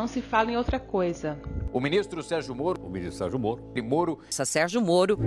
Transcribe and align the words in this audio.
não 0.00 0.08
se 0.08 0.22
fala 0.22 0.50
em 0.50 0.56
outra 0.56 0.80
coisa. 0.80 1.38
O 1.74 1.78
ministro 1.78 2.22
Sérgio 2.22 2.54
Moro, 2.54 2.80
o 2.82 2.88
ministro 2.88 3.18
Sérgio 3.18 3.38
Moro, 3.38 3.62
e 3.76 3.82
Moro, 3.82 4.18
Sérgio 4.30 4.80
Moro. 4.80 5.18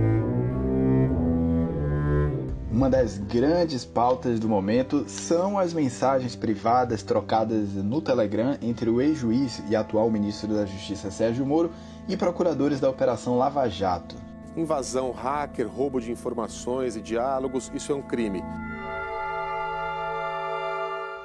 Uma 2.71 2.89
das 2.89 3.20
grandes 3.20 3.86
pautas 3.86 4.39
do 4.39 4.50
momento 4.50 5.07
são 5.07 5.59
as 5.59 5.75
mensagens 5.75 6.36
privadas 6.36 7.04
trocadas 7.04 7.75
no 7.75 8.01
Telegram 8.01 8.57
entre 8.64 8.89
o 8.89 9.00
ex-juiz 9.00 9.61
e 9.70 9.75
atual 9.75 10.09
ministro 10.09 10.51
da 10.51 10.65
Justiça 10.65 11.11
Sérgio 11.11 11.46
Moro 11.46 11.71
e 12.10 12.18
procuradores 12.18 12.79
da 12.79 12.89
Operação 12.89 13.37
Lava 13.37 13.69
Jato. 13.69 14.15
Invasão, 14.57 15.11
hacker, 15.11 15.68
roubo 15.68 16.01
de 16.01 16.11
informações 16.11 16.96
e 16.96 17.01
diálogos, 17.01 17.71
isso 17.75 17.92
é 17.92 17.96
um 17.96 18.01
crime. 18.01 18.42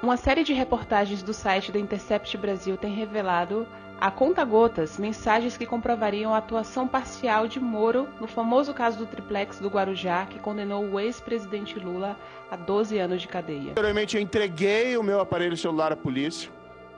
Uma 0.01 0.15
série 0.15 0.45
de 0.45 0.53
reportagens 0.53 1.21
do 1.21 1.33
site 1.33 1.73
da 1.73 1.79
Intercept 1.79 2.37
Brasil 2.37 2.77
tem 2.77 2.93
revelado 2.93 3.67
a 3.99 4.09
conta-gotas 4.09 4.97
mensagens 4.97 5.57
que 5.57 5.65
comprovariam 5.65 6.33
a 6.33 6.37
atuação 6.37 6.87
parcial 6.87 7.49
de 7.49 7.59
Moro 7.59 8.07
no 8.17 8.25
famoso 8.25 8.73
caso 8.73 8.97
do 8.97 9.05
triplex 9.05 9.59
do 9.59 9.67
Guarujá, 9.67 10.25
que 10.25 10.39
condenou 10.39 10.85
o 10.85 10.97
ex-presidente 11.01 11.77
Lula 11.77 12.17
a 12.49 12.55
12 12.55 12.97
anos 12.97 13.21
de 13.21 13.27
cadeia. 13.27 13.71
Anteriormente, 13.71 14.15
eu 14.15 14.21
entreguei 14.21 14.95
o 14.95 15.03
meu 15.03 15.19
aparelho 15.19 15.57
celular 15.57 15.91
à 15.91 15.97
polícia. 15.97 16.49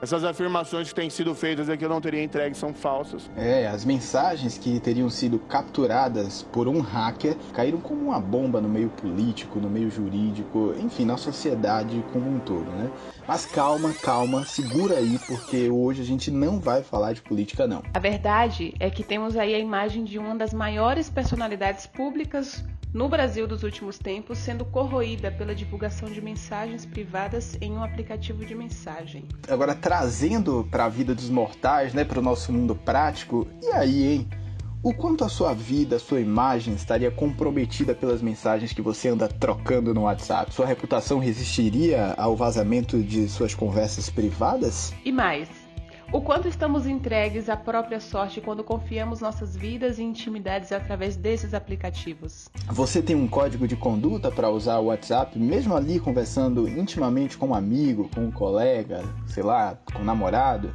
Essas 0.01 0.23
afirmações 0.23 0.89
que 0.89 0.95
têm 0.95 1.11
sido 1.11 1.35
feitas 1.35 1.69
é 1.69 1.77
que 1.77 1.85
eu 1.85 1.89
não 1.89 2.01
teria 2.01 2.23
entregue 2.23 2.57
são 2.57 2.73
falsas. 2.73 3.29
É, 3.35 3.67
as 3.67 3.85
mensagens 3.85 4.57
que 4.57 4.79
teriam 4.79 5.07
sido 5.11 5.37
capturadas 5.37 6.41
por 6.41 6.67
um 6.67 6.81
hacker 6.81 7.35
caíram 7.53 7.79
como 7.79 8.05
uma 8.05 8.19
bomba 8.19 8.59
no 8.59 8.67
meio 8.67 8.89
político, 8.89 9.59
no 9.59 9.69
meio 9.69 9.91
jurídico, 9.91 10.73
enfim, 10.79 11.05
na 11.05 11.17
sociedade 11.17 12.03
como 12.11 12.27
um 12.27 12.39
todo, 12.39 12.65
né? 12.71 12.89
Mas 13.27 13.45
calma, 13.45 13.93
calma, 13.93 14.43
segura 14.43 14.98
aí, 14.98 15.20
porque 15.27 15.70
hoje 15.70 16.01
a 16.01 16.05
gente 16.05 16.31
não 16.31 16.59
vai 16.59 16.81
falar 16.81 17.13
de 17.13 17.21
política, 17.21 17.67
não. 17.67 17.83
A 17.93 17.99
verdade 17.99 18.73
é 18.79 18.89
que 18.89 19.04
temos 19.04 19.37
aí 19.37 19.54
a 19.54 19.59
imagem 19.59 20.04
de 20.04 20.17
uma 20.17 20.35
das 20.35 20.51
maiores 20.51 21.11
personalidades 21.11 21.85
públicas 21.85 22.63
no 22.93 23.07
Brasil 23.07 23.47
dos 23.47 23.63
últimos 23.63 23.97
tempos, 23.97 24.37
sendo 24.37 24.65
corroída 24.65 25.31
pela 25.31 25.55
divulgação 25.55 26.09
de 26.09 26.21
mensagens 26.21 26.85
privadas 26.85 27.57
em 27.61 27.71
um 27.71 27.83
aplicativo 27.83 28.45
de 28.45 28.53
mensagem. 28.53 29.25
Agora, 29.48 29.73
trazendo 29.73 30.67
para 30.70 30.85
a 30.85 30.89
vida 30.89 31.15
dos 31.15 31.29
mortais, 31.29 31.93
né, 31.93 32.03
para 32.03 32.20
o 32.20 32.21
nosso 32.21 32.51
mundo 32.51 32.75
prático, 32.75 33.48
e 33.61 33.67
aí, 33.67 34.13
hein? 34.13 34.27
O 34.83 34.95
quanto 34.95 35.23
a 35.23 35.29
sua 35.29 35.53
vida, 35.53 35.98
a 35.98 35.99
sua 35.99 36.20
imagem 36.20 36.73
estaria 36.73 37.11
comprometida 37.11 37.93
pelas 37.93 38.20
mensagens 38.20 38.73
que 38.73 38.81
você 38.81 39.09
anda 39.09 39.27
trocando 39.27 39.93
no 39.93 40.01
WhatsApp? 40.01 40.51
Sua 40.51 40.65
reputação 40.65 41.20
resistiria 41.20 42.15
ao 42.17 42.35
vazamento 42.35 42.99
de 42.99 43.29
suas 43.29 43.53
conversas 43.53 44.09
privadas? 44.09 44.91
E 45.05 45.11
mais, 45.11 45.48
o 46.12 46.21
quanto 46.21 46.48
estamos 46.48 46.85
entregues 46.85 47.48
à 47.49 47.55
própria 47.55 47.99
sorte 47.99 48.41
quando 48.41 48.63
confiamos 48.63 49.21
nossas 49.21 49.55
vidas 49.55 49.98
e 49.98 50.04
intimidades 50.04 50.71
através 50.71 51.15
desses 51.15 51.54
aplicativos? 51.54 52.49
Você 52.67 53.01
tem 53.01 53.15
um 53.15 53.27
código 53.27 53.67
de 53.67 53.76
conduta 53.76 54.29
para 54.29 54.49
usar 54.49 54.79
o 54.79 54.85
WhatsApp, 54.85 55.37
mesmo 55.39 55.76
ali 55.76 55.99
conversando 55.99 56.67
intimamente 56.67 57.37
com 57.37 57.48
um 57.48 57.55
amigo, 57.55 58.09
com 58.13 58.21
um 58.26 58.32
colega, 58.32 59.04
sei 59.27 59.43
lá, 59.43 59.77
com 59.93 59.99
um 59.99 60.05
namorado? 60.05 60.73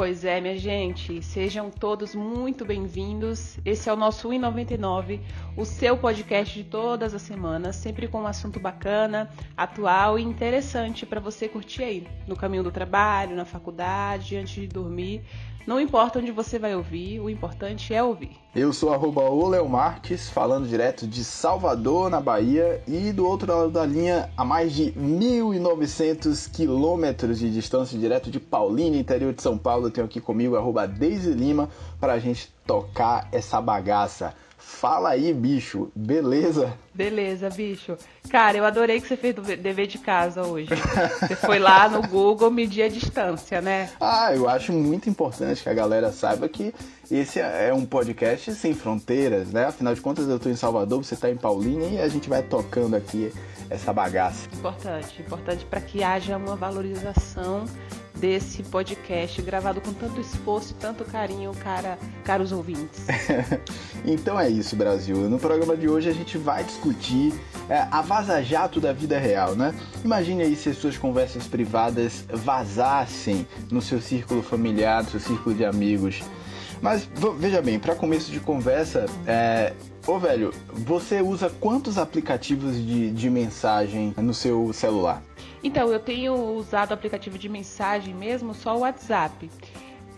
Pois 0.00 0.24
é, 0.24 0.40
minha 0.40 0.56
gente, 0.56 1.22
sejam 1.22 1.68
todos 1.68 2.14
muito 2.14 2.64
bem-vindos. 2.64 3.58
Esse 3.66 3.90
é 3.90 3.92
o 3.92 3.96
nosso 3.96 4.30
1,99, 4.30 5.20
o 5.54 5.66
seu 5.66 5.94
podcast 5.94 6.54
de 6.54 6.64
todas 6.64 7.12
as 7.12 7.20
semanas, 7.20 7.76
sempre 7.76 8.08
com 8.08 8.22
um 8.22 8.26
assunto 8.26 8.58
bacana, 8.58 9.28
atual 9.54 10.18
e 10.18 10.22
interessante 10.22 11.04
para 11.04 11.20
você 11.20 11.50
curtir 11.50 11.82
aí, 11.82 12.08
no 12.26 12.34
caminho 12.34 12.62
do 12.62 12.72
trabalho, 12.72 13.36
na 13.36 13.44
faculdade, 13.44 14.38
antes 14.38 14.54
de 14.54 14.66
dormir. 14.68 15.22
Não 15.66 15.78
importa 15.78 16.18
onde 16.18 16.32
você 16.32 16.58
vai 16.58 16.74
ouvir, 16.74 17.20
o 17.20 17.28
importante 17.28 17.92
é 17.92 18.02
ouvir. 18.02 18.32
Eu 18.52 18.72
sou 18.72 18.92
arroba 18.92 19.22
Marques, 19.68 20.28
falando 20.28 20.66
direto 20.66 21.06
de 21.06 21.22
Salvador, 21.22 22.10
na 22.10 22.20
Bahia, 22.20 22.82
e 22.88 23.12
do 23.12 23.24
outro 23.24 23.52
lado 23.52 23.70
da 23.70 23.86
linha, 23.86 24.30
a 24.36 24.44
mais 24.44 24.72
de 24.72 24.90
1.900 24.92 26.50
quilômetros 26.50 27.38
de 27.38 27.48
distância, 27.52 27.96
direto 27.96 28.30
de 28.30 28.40
Paulínia, 28.40 28.98
interior 28.98 29.32
de 29.32 29.42
São 29.42 29.56
Paulo, 29.56 29.89
eu 29.90 29.92
tenho 29.92 30.06
aqui 30.06 30.20
comigo 30.20 30.56
arroba 30.56 30.86
Deise 30.86 31.32
Lima, 31.32 31.68
para 32.00 32.14
a 32.14 32.18
gente 32.18 32.50
tocar 32.64 33.28
essa 33.32 33.60
bagaça. 33.60 34.32
Fala 34.56 35.10
aí, 35.10 35.32
bicho, 35.32 35.90
beleza? 35.96 36.72
Beleza, 36.94 37.48
bicho. 37.50 37.96
Cara, 38.30 38.58
eu 38.58 38.64
adorei 38.64 39.00
que 39.00 39.08
você 39.08 39.16
fez 39.16 39.36
o 39.36 39.40
dever 39.40 39.86
de 39.86 39.98
casa 39.98 40.42
hoje. 40.42 40.68
Você 41.20 41.34
foi 41.34 41.58
lá 41.58 41.88
no 41.88 42.06
Google 42.06 42.50
medir 42.50 42.82
a 42.82 42.88
distância, 42.88 43.60
né? 43.60 43.90
Ah, 44.00 44.32
eu 44.34 44.48
acho 44.48 44.72
muito 44.72 45.08
importante 45.08 45.62
que 45.62 45.68
a 45.68 45.74
galera 45.74 46.12
saiba 46.12 46.48
que 46.48 46.74
esse 47.10 47.40
é 47.40 47.72
um 47.74 47.84
podcast 47.84 48.54
sem 48.54 48.74
fronteiras, 48.74 49.50
né? 49.50 49.64
Afinal 49.64 49.94
de 49.94 50.00
contas, 50.00 50.28
eu 50.28 50.38
tô 50.38 50.48
em 50.48 50.56
Salvador, 50.56 51.02
você 51.02 51.16
tá 51.16 51.30
em 51.30 51.36
Paulínia 51.36 51.88
e 51.88 52.00
a 52.00 52.08
gente 52.08 52.28
vai 52.28 52.42
tocando 52.42 52.94
aqui 52.94 53.32
essa 53.70 53.92
bagaça. 53.92 54.46
Importante, 54.52 55.22
importante 55.22 55.64
para 55.64 55.80
que 55.80 56.04
haja 56.04 56.36
uma 56.36 56.54
valorização 56.54 57.64
desse 58.16 58.62
podcast 58.62 59.40
gravado 59.42 59.80
com 59.80 59.92
tanto 59.92 60.20
esforço 60.20 60.74
tanto 60.74 61.04
carinho, 61.04 61.52
cara, 61.54 61.98
caros 62.24 62.52
ouvintes. 62.52 63.06
então 64.04 64.38
é 64.38 64.48
isso, 64.48 64.76
Brasil. 64.76 65.16
No 65.28 65.38
programa 65.38 65.76
de 65.76 65.88
hoje 65.88 66.08
a 66.08 66.12
gente 66.12 66.38
vai 66.38 66.64
discutir 66.64 67.32
é, 67.68 67.86
a 67.90 68.00
vaza-jato 68.02 68.80
da 68.80 68.92
vida 68.92 69.18
real, 69.18 69.54
né? 69.54 69.74
Imagine 70.04 70.42
aí 70.42 70.56
se 70.56 70.68
as 70.68 70.76
suas 70.76 70.96
conversas 70.96 71.46
privadas 71.46 72.24
vazassem 72.28 73.46
no 73.70 73.80
seu 73.80 74.00
círculo 74.00 74.42
familiar, 74.42 75.02
no 75.02 75.10
seu 75.10 75.20
círculo 75.20 75.54
de 75.54 75.64
amigos. 75.64 76.22
Mas 76.80 77.08
veja 77.38 77.60
bem, 77.60 77.78
para 77.78 77.94
começo 77.94 78.30
de 78.32 78.40
conversa, 78.40 79.04
é, 79.26 79.74
Ô 80.06 80.18
velho, 80.18 80.52
você 80.72 81.20
usa 81.20 81.50
quantos 81.60 81.98
aplicativos 81.98 82.74
de, 82.74 83.10
de 83.10 83.30
mensagem 83.30 84.14
no 84.16 84.32
seu 84.32 84.72
celular? 84.72 85.22
Então, 85.62 85.92
eu 85.92 86.00
tenho 86.00 86.34
usado 86.56 86.90
o 86.90 86.94
aplicativo 86.94 87.38
de 87.38 87.48
mensagem 87.48 88.14
mesmo, 88.14 88.54
só 88.54 88.76
o 88.76 88.80
WhatsApp. 88.80 89.50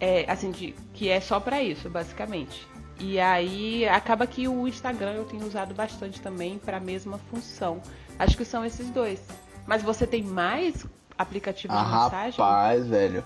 É, 0.00 0.24
assim, 0.30 0.50
de, 0.50 0.74
que 0.92 1.08
é 1.08 1.20
só 1.20 1.38
para 1.38 1.62
isso, 1.62 1.88
basicamente. 1.88 2.66
E 2.98 3.18
aí 3.18 3.88
acaba 3.88 4.26
que 4.26 4.46
o 4.46 4.68
Instagram 4.68 5.12
eu 5.12 5.24
tenho 5.24 5.44
usado 5.44 5.74
bastante 5.74 6.20
também 6.20 6.58
para 6.58 6.76
a 6.76 6.80
mesma 6.80 7.18
função. 7.18 7.80
Acho 8.18 8.36
que 8.36 8.44
são 8.44 8.64
esses 8.64 8.90
dois. 8.90 9.20
Mas 9.66 9.82
você 9.82 10.06
tem 10.06 10.22
mais 10.22 10.86
aplicativos 11.18 11.76
ah, 11.76 11.82
de 11.82 11.90
mensagem? 11.90 12.40
Rapaz, 12.40 12.86
velho. 12.86 13.24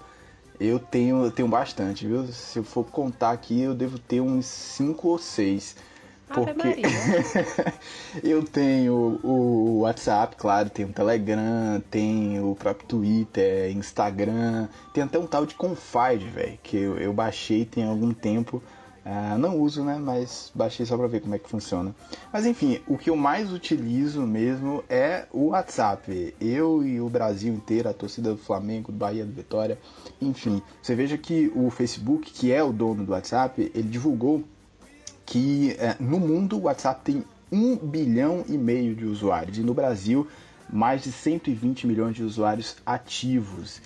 Eu 0.58 0.78
tenho, 0.78 1.24
eu 1.24 1.30
tenho 1.30 1.48
bastante, 1.48 2.06
viu? 2.06 2.26
Se 2.28 2.58
eu 2.58 2.64
for 2.64 2.84
contar 2.84 3.32
aqui, 3.32 3.60
eu 3.60 3.74
devo 3.74 3.98
ter 3.98 4.20
uns 4.20 4.46
5 4.46 5.08
ou 5.08 5.18
6. 5.18 5.76
Porque 6.28 6.82
eu 8.22 8.42
tenho 8.42 9.20
o 9.22 9.80
WhatsApp, 9.80 10.34
claro, 10.36 10.68
tem 10.68 10.84
o 10.84 10.92
Telegram, 10.92 11.80
tem 11.88 12.40
o 12.40 12.54
próprio 12.56 12.86
Twitter, 12.88 13.70
Instagram, 13.70 14.68
tem 14.92 15.04
até 15.04 15.18
um 15.18 15.26
tal 15.26 15.46
de 15.46 15.54
Confide, 15.54 16.26
velho, 16.28 16.58
que 16.62 16.76
eu, 16.76 16.98
eu, 16.98 17.12
baixei 17.12 17.64
tem 17.64 17.84
algum 17.84 18.12
tempo. 18.12 18.62
Uh, 19.04 19.38
não 19.38 19.60
uso, 19.60 19.84
né? 19.84 20.00
Mas 20.02 20.50
baixei 20.52 20.84
só 20.84 20.96
pra 20.96 21.06
ver 21.06 21.20
como 21.20 21.32
é 21.32 21.38
que 21.38 21.48
funciona. 21.48 21.94
Mas 22.32 22.44
enfim, 22.44 22.80
o 22.88 22.98
que 22.98 23.08
eu 23.08 23.14
mais 23.14 23.52
utilizo 23.52 24.22
mesmo 24.22 24.82
é 24.88 25.26
o 25.30 25.50
WhatsApp. 25.50 26.34
Eu 26.40 26.84
e 26.84 27.00
o 27.00 27.08
Brasil 27.08 27.54
inteiro, 27.54 27.88
a 27.88 27.94
torcida 27.94 28.32
do 28.32 28.36
Flamengo, 28.36 28.90
do 28.90 28.98
Bahia, 28.98 29.24
do 29.24 29.32
Vitória, 29.32 29.78
enfim. 30.20 30.60
Você 30.82 30.96
veja 30.96 31.16
que 31.16 31.52
o 31.54 31.70
Facebook, 31.70 32.32
que 32.32 32.50
é 32.50 32.64
o 32.64 32.72
dono 32.72 33.06
do 33.06 33.12
WhatsApp, 33.12 33.70
ele 33.72 33.88
divulgou 33.88 34.42
que 35.26 35.76
é, 35.78 35.96
no 35.98 36.20
mundo 36.20 36.56
o 36.56 36.62
WhatsApp 36.62 37.00
tem 37.04 37.24
1 37.52 37.76
bilhão 37.76 38.44
e 38.48 38.56
meio 38.56 38.94
de 38.94 39.04
usuários 39.04 39.58
e 39.58 39.60
no 39.60 39.74
Brasil 39.74 40.26
mais 40.70 41.02
de 41.02 41.12
120 41.12 41.86
milhões 41.86 42.14
de 42.14 42.22
usuários 42.22 42.76
ativos. 42.86 43.80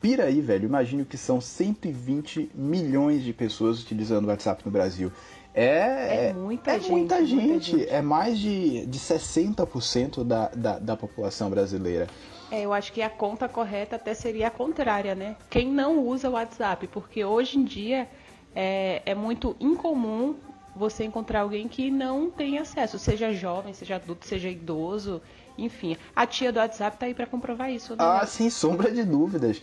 Pira 0.00 0.24
aí, 0.24 0.40
velho, 0.40 0.64
imagine 0.64 1.04
que 1.04 1.18
são 1.18 1.40
120 1.40 2.50
milhões 2.54 3.22
de 3.22 3.32
pessoas 3.32 3.82
utilizando 3.82 4.24
o 4.24 4.28
WhatsApp 4.28 4.62
no 4.64 4.70
Brasil. 4.72 5.12
É, 5.52 6.28
é 6.28 6.32
muita, 6.32 6.70
é 6.70 6.78
gente, 6.78 6.90
muita, 6.90 7.26
gente. 7.26 7.46
muita 7.46 7.60
gente. 7.60 7.88
É 7.88 8.00
mais 8.00 8.38
de, 8.38 8.86
de 8.86 8.98
60% 8.98 10.24
da, 10.24 10.48
da, 10.48 10.78
da 10.78 10.96
população 10.96 11.50
brasileira. 11.50 12.06
É, 12.50 12.62
eu 12.62 12.72
acho 12.72 12.92
que 12.92 13.02
a 13.02 13.10
conta 13.10 13.48
correta 13.48 13.96
até 13.96 14.14
seria 14.14 14.48
a 14.48 14.50
contrária, 14.50 15.14
né? 15.14 15.36
Quem 15.48 15.70
não 15.70 16.00
usa 16.00 16.28
o 16.28 16.32
WhatsApp, 16.32 16.86
porque 16.88 17.24
hoje 17.24 17.58
em 17.58 17.64
dia 17.64 18.08
é, 18.54 19.02
é 19.04 19.14
muito 19.14 19.56
incomum 19.60 20.36
você 20.74 21.04
encontrar 21.04 21.40
alguém 21.40 21.68
que 21.68 21.90
não 21.90 22.30
tem 22.30 22.58
acesso, 22.58 22.98
seja 22.98 23.32
jovem, 23.32 23.74
seja 23.74 23.96
adulto, 23.96 24.26
seja 24.26 24.48
idoso, 24.48 25.20
enfim. 25.58 25.96
A 26.14 26.26
tia 26.26 26.52
do 26.52 26.58
WhatsApp 26.58 26.96
tá 26.96 27.06
aí 27.06 27.14
para 27.14 27.26
comprovar 27.26 27.70
isso, 27.70 27.92
né? 27.92 27.98
Ah, 28.00 28.24
sem 28.26 28.48
sombra 28.48 28.90
de 28.90 29.04
dúvidas. 29.04 29.60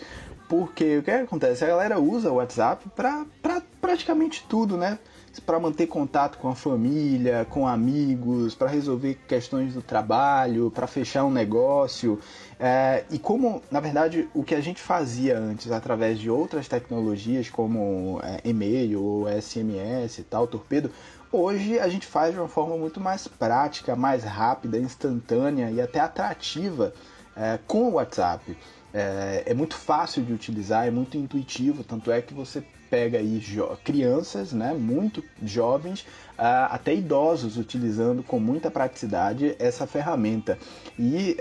Porque 0.48 0.98
o 0.98 1.04
que 1.04 1.12
acontece? 1.12 1.64
A 1.64 1.68
galera 1.68 2.00
usa 2.00 2.32
o 2.32 2.36
WhatsApp 2.36 2.90
pra, 2.96 3.26
pra 3.42 3.62
praticamente 3.82 4.46
tudo, 4.48 4.78
né? 4.78 4.98
Para 5.46 5.60
manter 5.60 5.88
contato 5.88 6.38
com 6.38 6.50
a 6.50 6.56
família, 6.56 7.46
com 7.50 7.68
amigos, 7.68 8.56
para 8.56 8.68
resolver 8.68 9.18
questões 9.28 9.74
do 9.74 9.82
trabalho, 9.82 10.72
para 10.72 10.88
fechar 10.88 11.24
um 11.26 11.32
negócio. 11.32 12.20
É, 12.60 13.04
e 13.12 13.20
como, 13.20 13.62
na 13.70 13.80
verdade, 13.80 14.28
o 14.34 14.44
que 14.44 14.56
a 14.56 14.62
gente 14.62 14.82
fazia 14.82 15.38
antes 15.38 15.72
através 15.72 16.20
de 16.20 16.30
outras 16.30 16.68
tecnologias, 16.68 17.50
como 17.50 18.20
é, 18.24 18.42
e-mail 18.44 19.02
ou 19.02 19.42
SMS 19.42 20.20
e 20.20 20.24
tal, 20.24 20.48
torpedo, 20.48 20.92
hoje 21.32 21.80
a 21.80 21.88
gente 21.88 22.06
faz 22.06 22.34
de 22.34 22.40
uma 22.40 22.48
forma 22.48 22.76
muito 22.76 23.00
mais 23.00 23.28
prática, 23.28 23.96
mais 23.96 24.24
rápida, 24.24 24.78
instantânea 24.78 25.70
e 25.72 25.80
até 25.80 26.00
atrativa 26.00 26.94
é, 27.36 27.60
com 27.68 27.90
o 27.90 27.94
WhatsApp. 27.94 28.58
É, 29.00 29.44
é, 29.46 29.54
muito 29.54 29.76
fácil 29.76 30.24
de 30.24 30.34
utilizar, 30.34 30.88
é 30.88 30.90
muito 30.90 31.20
intuitivo, 31.20 31.84
tanto 31.84 32.12
é 32.12 32.20
que 32.20 32.34
você 32.34 32.64
pega 32.90 33.20
aí 33.20 33.40
crianças, 33.84 34.54
né, 34.54 34.74
muito 34.74 35.24
jovens, 35.44 36.02
uh, 36.40 36.72
até 36.72 36.96
idosos 36.96 37.58
utilizando 37.58 38.24
com 38.24 38.40
muita 38.40 38.72
praticidade 38.72 39.56
essa 39.60 39.86
ferramenta. 39.86 40.58
E 40.98 41.38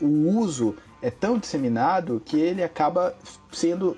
uh, 0.00 0.06
o 0.06 0.38
uso 0.38 0.74
é 1.02 1.10
tão 1.10 1.36
disseminado 1.36 2.22
que 2.24 2.38
ele 2.38 2.62
acaba 2.62 3.14
sendo 3.52 3.94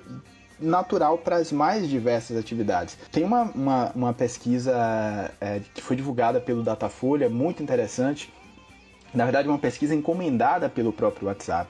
natural 0.59 1.17
para 1.19 1.37
as 1.37 1.53
mais 1.53 1.87
diversas 1.87 2.35
atividades. 2.35 2.97
Tem 3.13 3.23
uma, 3.23 3.43
uma, 3.43 3.91
uma 3.95 4.13
pesquisa 4.13 5.31
é, 5.39 5.61
que 5.73 5.81
foi 5.81 5.95
divulgada 5.95 6.41
pelo 6.41 6.63
Datafolha, 6.63 7.29
muito 7.29 7.63
interessante, 7.63 8.29
na 9.13 9.23
verdade 9.23 9.47
uma 9.47 9.57
pesquisa 9.57 9.95
encomendada 9.95 10.67
pelo 10.67 10.91
próprio 10.91 11.29
WhatsApp, 11.29 11.69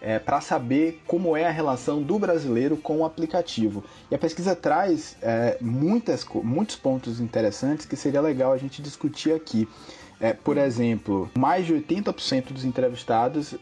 é, 0.00 0.18
para 0.18 0.40
saber 0.40 1.00
como 1.06 1.36
é 1.36 1.46
a 1.46 1.50
relação 1.50 2.02
do 2.02 2.18
brasileiro 2.18 2.76
com 2.76 2.98
o 2.98 3.04
aplicativo. 3.04 3.84
E 4.10 4.14
a 4.14 4.18
pesquisa 4.18 4.54
traz 4.54 5.16
é, 5.22 5.56
muitas, 5.60 6.24
muitos 6.42 6.76
pontos 6.76 7.20
interessantes 7.20 7.86
que 7.86 7.96
seria 7.96 8.20
legal 8.20 8.52
a 8.52 8.58
gente 8.58 8.82
discutir 8.82 9.32
aqui. 9.32 9.68
É, 10.18 10.32
por 10.32 10.56
exemplo, 10.56 11.30
mais 11.36 11.66
de 11.66 11.74
80% 11.74 12.52
dos 12.52 12.64
entrevistados 12.64 13.54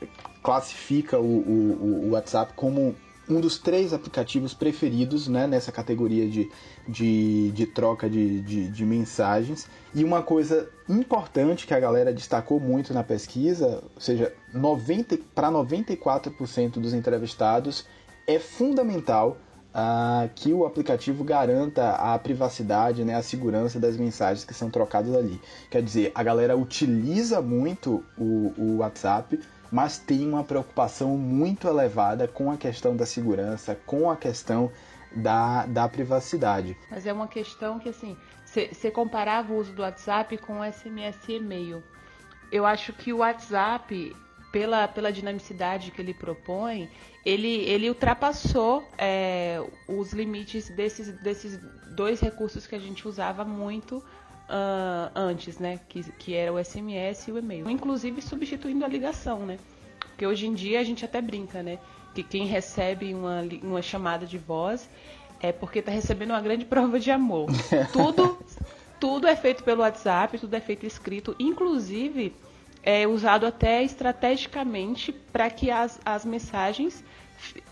classifica 0.42 1.18
o, 1.18 1.24
o, 1.24 2.06
o 2.06 2.10
WhatsApp 2.10 2.52
como 2.54 2.94
um 3.28 3.40
dos 3.40 3.58
três 3.58 3.92
aplicativos 3.92 4.52
preferidos 4.52 5.28
né, 5.28 5.46
nessa 5.46 5.72
categoria 5.72 6.28
de, 6.28 6.50
de, 6.86 7.50
de 7.52 7.66
troca 7.66 8.08
de, 8.08 8.40
de, 8.40 8.68
de, 8.68 8.84
mensagens. 8.84 9.66
E 9.94 10.04
uma 10.04 10.22
coisa 10.22 10.68
importante 10.88 11.66
que 11.66 11.74
a 11.74 11.80
galera 11.80 12.12
destacou 12.12 12.60
muito 12.60 12.92
na 12.92 13.02
pesquisa, 13.02 13.82
ou 13.94 14.00
seja, 14.00 14.32
90, 14.52 15.18
para 15.34 15.50
94% 15.50 16.72
dos 16.72 16.92
entrevistados, 16.92 17.86
é 18.26 18.38
fundamental 18.38 19.38
uh, 19.74 20.28
que 20.34 20.52
o 20.52 20.64
aplicativo 20.64 21.24
garanta 21.24 21.92
a 21.92 22.18
privacidade, 22.18 23.04
né, 23.04 23.14
a 23.14 23.22
segurança 23.22 23.80
das 23.80 23.96
mensagens 23.96 24.44
que 24.44 24.54
são 24.54 24.70
trocadas 24.70 25.14
ali. 25.14 25.40
Quer 25.70 25.82
dizer, 25.82 26.12
a 26.14 26.22
galera 26.22 26.56
utiliza 26.56 27.42
muito 27.42 28.04
o, 28.16 28.52
o 28.56 28.76
WhatsApp 28.78 29.38
mas 29.74 29.98
tem 29.98 30.28
uma 30.28 30.44
preocupação 30.44 31.18
muito 31.18 31.66
elevada 31.66 32.28
com 32.28 32.48
a 32.48 32.56
questão 32.56 32.96
da 32.96 33.04
segurança, 33.04 33.76
com 33.84 34.08
a 34.08 34.16
questão 34.16 34.70
da, 35.10 35.66
da 35.66 35.88
privacidade. 35.88 36.76
Mas 36.88 37.04
é 37.08 37.12
uma 37.12 37.26
questão 37.26 37.80
que, 37.80 37.88
assim, 37.88 38.16
você 38.44 38.88
comparava 38.88 39.52
o 39.52 39.56
uso 39.56 39.72
do 39.72 39.82
WhatsApp 39.82 40.38
com 40.38 40.62
SMS 40.62 41.28
e 41.28 41.38
e-mail. 41.38 41.82
Eu 42.52 42.64
acho 42.64 42.92
que 42.92 43.12
o 43.12 43.16
WhatsApp, 43.16 44.14
pela, 44.52 44.86
pela 44.86 45.10
dinamicidade 45.10 45.90
que 45.90 46.00
ele 46.00 46.14
propõe, 46.14 46.88
ele, 47.26 47.56
ele 47.64 47.88
ultrapassou 47.88 48.88
é, 48.96 49.60
os 49.88 50.12
limites 50.12 50.68
desses, 50.68 51.08
desses 51.20 51.58
dois 51.96 52.20
recursos 52.20 52.64
que 52.64 52.76
a 52.76 52.80
gente 52.80 53.08
usava 53.08 53.44
muito 53.44 54.00
uh, 54.48 55.10
antes, 55.14 55.58
né? 55.58 55.80
Que, 55.88 56.02
que 56.12 56.34
era 56.34 56.52
o 56.52 56.62
SMS 56.62 57.28
e 57.28 57.32
o 57.32 57.38
e-mail. 57.38 57.68
Inclusive 57.68 58.20
substituindo 58.22 58.84
a 58.84 58.88
ligação, 58.88 59.40
né? 59.40 59.58
Porque 60.00 60.26
hoje 60.26 60.46
em 60.46 60.54
dia 60.54 60.80
a 60.80 60.84
gente 60.84 61.04
até 61.04 61.20
brinca, 61.20 61.62
né? 61.62 61.78
Que 62.14 62.22
quem 62.22 62.46
recebe 62.46 63.14
uma, 63.14 63.42
uma 63.62 63.82
chamada 63.82 64.26
de 64.26 64.38
voz 64.38 64.88
é 65.40 65.52
porque 65.52 65.80
está 65.80 65.90
recebendo 65.90 66.30
uma 66.30 66.40
grande 66.40 66.64
prova 66.66 66.98
de 67.00 67.10
amor. 67.10 67.48
tudo, 67.92 68.38
tudo 69.00 69.26
é 69.26 69.36
feito 69.36 69.64
pelo 69.64 69.82
WhatsApp, 69.82 70.38
tudo 70.38 70.54
é 70.54 70.60
feito 70.60 70.86
escrito, 70.86 71.34
inclusive 71.38 72.34
é 72.82 73.06
usado 73.06 73.46
até 73.46 73.82
estrategicamente 73.82 75.10
para 75.10 75.48
que 75.48 75.70
as, 75.70 75.98
as 76.04 76.24
mensagens 76.24 77.02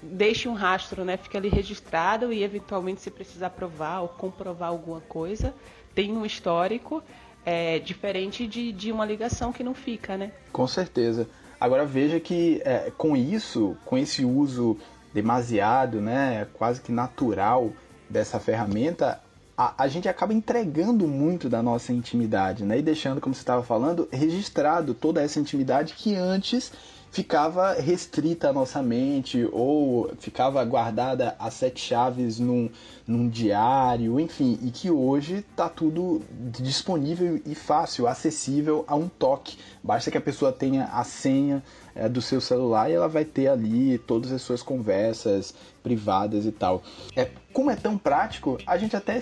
deixem 0.02 0.50
um 0.50 0.54
rastro, 0.54 1.04
né? 1.04 1.16
Fique 1.16 1.36
ali 1.36 1.48
registrado 1.48 2.32
e 2.32 2.42
eventualmente 2.42 3.00
se 3.00 3.10
precisar 3.10 3.50
provar 3.50 4.00
ou 4.00 4.08
comprovar 4.08 4.70
alguma 4.70 5.00
coisa, 5.02 5.54
tem 5.94 6.12
um 6.12 6.24
histórico 6.24 7.02
é, 7.44 7.78
diferente 7.78 8.46
de, 8.46 8.72
de 8.72 8.92
uma 8.92 9.04
ligação 9.04 9.52
que 9.52 9.62
não 9.62 9.74
fica, 9.74 10.16
né? 10.16 10.32
Com 10.52 10.66
certeza. 10.66 11.28
Agora 11.60 11.84
veja 11.84 12.18
que 12.18 12.60
é, 12.64 12.92
com 12.96 13.16
isso, 13.16 13.76
com 13.84 13.96
esse 13.96 14.24
uso 14.24 14.76
demasiado, 15.14 16.00
né, 16.00 16.46
quase 16.54 16.80
que 16.80 16.90
natural 16.90 17.70
dessa 18.08 18.40
ferramenta, 18.40 19.20
a, 19.56 19.84
a, 19.84 19.88
gente 19.88 20.08
acaba 20.08 20.32
entregando 20.32 21.06
muito 21.06 21.48
da 21.48 21.62
nossa 21.62 21.92
intimidade, 21.92 22.64
né? 22.64 22.78
E 22.78 22.82
deixando, 22.82 23.20
como 23.20 23.34
você 23.34 23.42
estava 23.42 23.62
falando, 23.62 24.08
registrado 24.10 24.94
toda 24.94 25.22
essa 25.22 25.38
intimidade 25.38 25.94
que 25.94 26.14
antes 26.14 26.72
ficava 27.12 27.74
restrita 27.74 28.48
à 28.48 28.52
nossa 28.54 28.82
mente 28.82 29.46
ou 29.52 30.10
ficava 30.18 30.64
guardada 30.64 31.36
a 31.38 31.50
sete 31.50 31.78
chaves 31.78 32.40
num, 32.40 32.70
num 33.06 33.28
diário, 33.28 34.18
enfim, 34.18 34.58
e 34.62 34.70
que 34.70 34.90
hoje 34.90 35.44
está 35.50 35.68
tudo 35.68 36.22
disponível 36.30 37.38
e 37.44 37.54
fácil, 37.54 38.08
acessível 38.08 38.82
a 38.88 38.96
um 38.96 39.08
toque. 39.08 39.58
Basta 39.84 40.10
que 40.10 40.16
a 40.16 40.22
pessoa 40.22 40.50
tenha 40.50 40.86
a 40.86 41.04
senha 41.04 41.62
é, 41.94 42.08
do 42.08 42.22
seu 42.22 42.40
celular 42.40 42.90
e 42.90 42.94
ela 42.94 43.08
vai 43.08 43.26
ter 43.26 43.48
ali 43.48 43.98
todas 43.98 44.32
as 44.32 44.40
suas 44.40 44.62
conversas 44.62 45.54
privadas 45.82 46.46
e 46.46 46.52
tal. 46.52 46.82
É, 47.14 47.30
como 47.52 47.70
é 47.70 47.76
tão 47.76 47.98
prático, 47.98 48.56
a 48.66 48.78
gente 48.78 48.96
até 48.96 49.20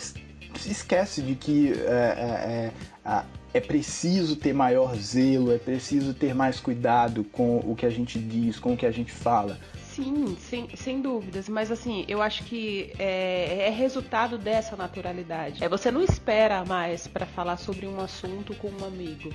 esquece 0.64 1.22
de 1.22 1.34
que 1.34 1.72
é, 1.72 2.72
é, 3.04 3.10
é 3.10 3.24
é 3.52 3.60
preciso 3.60 4.36
ter 4.36 4.52
maior 4.52 4.94
zelo, 4.96 5.52
é 5.52 5.58
preciso 5.58 6.14
ter 6.14 6.34
mais 6.34 6.60
cuidado 6.60 7.24
com 7.24 7.58
o 7.58 7.74
que 7.74 7.84
a 7.84 7.90
gente 7.90 8.18
diz, 8.18 8.58
com 8.58 8.74
o 8.74 8.76
que 8.76 8.86
a 8.86 8.90
gente 8.90 9.12
fala. 9.12 9.58
Sim, 9.90 10.36
sem, 10.38 10.68
sem 10.76 11.00
dúvidas, 11.02 11.48
mas 11.48 11.70
assim, 11.70 12.04
eu 12.08 12.22
acho 12.22 12.44
que 12.44 12.92
é, 12.98 13.66
é 13.66 13.70
resultado 13.70 14.38
dessa 14.38 14.76
naturalidade. 14.76 15.62
É 15.62 15.68
você 15.68 15.90
não 15.90 16.02
espera 16.02 16.64
mais 16.64 17.08
para 17.08 17.26
falar 17.26 17.56
sobre 17.56 17.86
um 17.86 18.00
assunto 18.00 18.54
com 18.54 18.68
um 18.68 18.84
amigo 18.84 19.30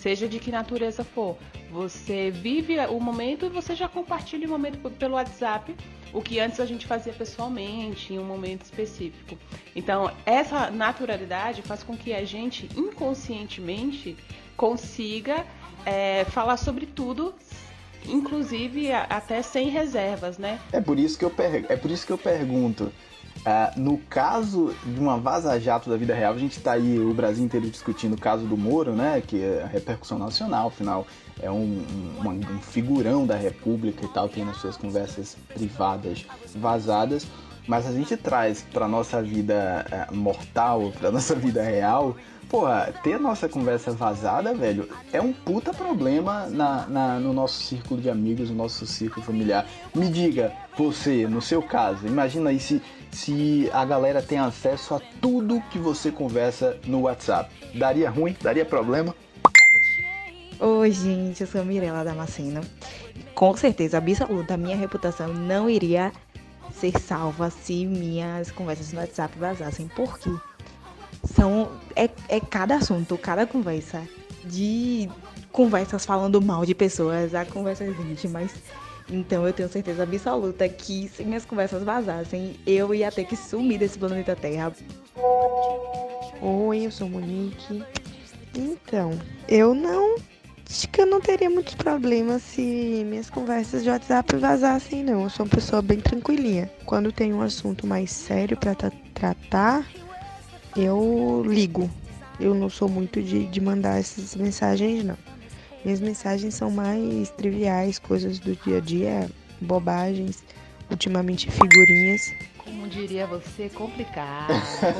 seja 0.00 0.26
de 0.28 0.38
que 0.38 0.50
natureza 0.50 1.04
for. 1.04 1.36
Você 1.70 2.30
vive 2.30 2.78
o 2.86 2.98
momento 2.98 3.46
e 3.46 3.48
você 3.48 3.74
já 3.74 3.88
compartilha 3.88 4.46
o 4.46 4.50
momento 4.50 4.78
pelo 4.90 5.14
WhatsApp, 5.14 5.74
o 6.12 6.20
que 6.20 6.40
antes 6.40 6.58
a 6.58 6.66
gente 6.66 6.86
fazia 6.86 7.12
pessoalmente, 7.12 8.14
em 8.14 8.18
um 8.18 8.24
momento 8.24 8.62
específico. 8.62 9.38
Então, 9.76 10.10
essa 10.24 10.70
naturalidade 10.70 11.62
faz 11.62 11.82
com 11.82 11.96
que 11.96 12.12
a 12.12 12.24
gente 12.24 12.68
inconscientemente 12.76 14.16
consiga 14.56 15.44
é, 15.84 16.24
falar 16.24 16.56
sobre 16.56 16.86
tudo 16.86 17.34
inclusive 18.06 18.90
até 18.92 19.42
sem 19.42 19.68
reservas, 19.68 20.38
né? 20.38 20.58
É 20.72 20.80
por 20.80 20.98
isso 20.98 21.18
que 21.18 21.24
eu, 21.24 21.30
per... 21.30 21.66
é 21.68 21.76
por 21.76 21.90
isso 21.90 22.06
que 22.06 22.12
eu 22.12 22.16
pergunto. 22.16 22.90
Uh, 23.40 23.80
no 23.80 23.96
caso 23.96 24.74
de 24.84 25.00
uma 25.00 25.16
vaza-jato 25.16 25.88
da 25.88 25.96
vida 25.96 26.14
real, 26.14 26.34
a 26.34 26.38
gente 26.38 26.58
está 26.58 26.72
aí 26.72 26.98
o 26.98 27.14
Brasil 27.14 27.42
inteiro 27.42 27.70
discutindo 27.70 28.12
o 28.12 28.20
caso 28.20 28.44
do 28.44 28.56
Moro, 28.56 28.92
né? 28.92 29.22
Que 29.26 29.42
é 29.42 29.62
a 29.62 29.66
repercussão 29.66 30.18
nacional, 30.18 30.68
afinal, 30.68 31.06
é 31.40 31.50
um, 31.50 31.82
um, 32.22 32.28
um 32.28 32.60
figurão 32.60 33.26
da 33.26 33.36
República 33.36 34.04
e 34.04 34.08
tal, 34.08 34.28
tem 34.28 34.44
nas 34.44 34.58
suas 34.58 34.76
conversas 34.76 35.38
privadas 35.54 36.26
vazadas. 36.54 37.26
Mas 37.66 37.86
a 37.86 37.92
gente 37.92 38.16
traz 38.16 38.62
para 38.72 38.86
nossa 38.86 39.22
vida 39.22 39.86
uh, 40.10 40.14
mortal, 40.14 40.92
para 40.98 41.10
nossa 41.10 41.34
vida 41.34 41.62
real, 41.62 42.16
porra, 42.50 42.92
ter 43.02 43.18
nossa 43.18 43.48
conversa 43.48 43.92
vazada, 43.92 44.52
velho, 44.52 44.88
é 45.12 45.22
um 45.22 45.32
puta 45.32 45.72
problema 45.72 46.46
na, 46.48 46.86
na, 46.88 47.20
no 47.20 47.32
nosso 47.32 47.62
círculo 47.62 48.00
de 48.00 48.10
amigos, 48.10 48.50
no 48.50 48.56
nosso 48.56 48.84
círculo 48.86 49.24
familiar. 49.24 49.64
Me 49.94 50.08
diga, 50.08 50.52
você, 50.76 51.28
no 51.28 51.40
seu 51.40 51.62
caso, 51.62 52.06
imagina 52.06 52.50
aí 52.50 52.58
se, 52.58 52.82
se 53.12 53.70
a 53.72 53.84
galera 53.84 54.22
tem 54.22 54.38
acesso 54.38 54.94
a 54.94 55.00
tudo 55.20 55.62
que 55.70 55.78
você 55.78 56.10
conversa 56.10 56.78
no 56.86 57.02
WhatsApp. 57.02 57.50
Daria 57.74 58.10
ruim? 58.10 58.36
Daria 58.40 58.64
problema? 58.64 59.14
Oi, 60.58 60.90
gente, 60.90 61.40
eu 61.40 61.46
sou 61.46 61.60
a 61.60 61.64
Mirella 61.64 62.04
Damasceno. 62.04 62.60
Com 63.34 63.56
certeza 63.56 63.98
absoluta, 63.98 64.56
minha 64.56 64.76
reputação 64.76 65.32
não 65.32 65.68
iria 65.70 66.12
ser 66.72 66.98
salva 67.00 67.50
se 67.50 67.86
minhas 67.86 68.50
conversas 68.50 68.92
no 68.92 69.00
WhatsApp 69.00 69.38
vazassem. 69.38 69.88
Por 69.88 70.18
quê? 70.18 70.30
são 71.24 71.70
é, 71.94 72.08
é 72.28 72.40
cada 72.40 72.76
assunto, 72.76 73.16
cada 73.18 73.46
conversa. 73.46 74.02
De 74.44 75.08
conversas 75.52 76.06
falando 76.06 76.40
mal 76.40 76.64
de 76.64 76.74
pessoas 76.74 77.34
a 77.34 77.44
conversas 77.44 77.98
íntimas. 78.00 78.50
Então 79.10 79.46
eu 79.46 79.52
tenho 79.52 79.68
certeza 79.68 80.04
absoluta 80.04 80.68
que 80.68 81.08
se 81.08 81.24
minhas 81.24 81.44
conversas 81.44 81.82
vazassem, 81.82 82.56
eu 82.66 82.94
ia 82.94 83.10
ter 83.10 83.24
que 83.24 83.36
sumir 83.36 83.78
desse 83.78 83.98
planeta 83.98 84.36
Terra. 84.36 84.72
Oi, 86.40 86.86
eu 86.86 86.90
sou 86.90 87.08
Monique. 87.08 87.82
Então, 88.54 89.10
eu 89.48 89.74
não. 89.74 90.16
Acho 90.68 90.88
que 90.88 91.00
eu 91.00 91.06
não 91.06 91.20
teria 91.20 91.50
muitos 91.50 91.74
problemas 91.74 92.42
se 92.42 93.04
minhas 93.04 93.28
conversas 93.28 93.82
de 93.82 93.90
WhatsApp 93.90 94.36
vazassem, 94.36 95.02
não. 95.02 95.24
Eu 95.24 95.30
sou 95.30 95.44
uma 95.44 95.50
pessoa 95.50 95.82
bem 95.82 95.98
tranquilinha. 95.98 96.70
Quando 96.86 97.10
tem 97.10 97.34
um 97.34 97.42
assunto 97.42 97.86
mais 97.86 98.12
sério 98.12 98.56
para 98.56 98.76
tratar, 99.12 99.84
eu 100.76 101.42
ligo. 101.44 101.90
Eu 102.38 102.54
não 102.54 102.70
sou 102.70 102.88
muito 102.88 103.20
de, 103.20 103.46
de 103.46 103.60
mandar 103.60 103.98
essas 103.98 104.36
mensagens, 104.36 105.04
não. 105.04 105.18
Minhas 105.84 106.00
mensagens 106.00 106.54
são 106.54 106.70
mais 106.70 107.30
triviais, 107.30 107.98
coisas 107.98 108.38
do 108.38 108.54
dia 108.54 108.78
a 108.78 108.80
dia, 108.80 109.30
bobagens, 109.60 110.42
ultimamente 110.90 111.50
figurinhas. 111.50 112.20
Como 112.58 112.86
diria 112.88 113.26
você, 113.26 113.68
complicado. 113.70 114.52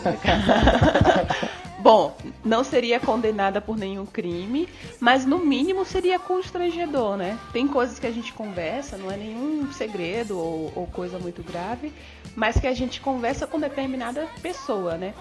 complicado. 0.02 1.50
Bom, 1.80 2.14
não 2.44 2.62
seria 2.62 3.00
condenada 3.00 3.58
por 3.58 3.76
nenhum 3.76 4.04
crime, 4.04 4.68
mas 5.00 5.24
no 5.24 5.38
mínimo 5.38 5.82
seria 5.84 6.18
constrangedor, 6.18 7.16
né? 7.16 7.38
Tem 7.54 7.66
coisas 7.66 7.98
que 7.98 8.06
a 8.06 8.10
gente 8.10 8.34
conversa, 8.34 8.98
não 8.98 9.10
é 9.10 9.16
nenhum 9.16 9.72
segredo 9.72 10.38
ou, 10.38 10.70
ou 10.76 10.86
coisa 10.86 11.18
muito 11.18 11.42
grave, 11.42 11.90
mas 12.36 12.60
que 12.60 12.66
a 12.66 12.74
gente 12.74 13.00
conversa 13.00 13.46
com 13.46 13.58
determinada 13.58 14.28
pessoa, 14.42 14.98
né? 14.98 15.14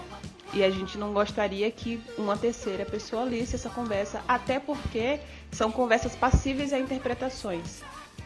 E 0.52 0.64
a 0.64 0.70
gente 0.70 0.98
não 0.98 1.12
gostaria 1.12 1.70
que 1.70 2.02
uma 2.18 2.36
terceira 2.36 2.84
pessoa 2.84 3.24
lisse 3.24 3.54
essa 3.54 3.70
conversa, 3.70 4.22
até 4.26 4.58
porque 4.58 5.20
são 5.52 5.70
conversas 5.70 6.16
passíveis 6.16 6.72
a 6.72 6.78
interpretações. 6.78 7.82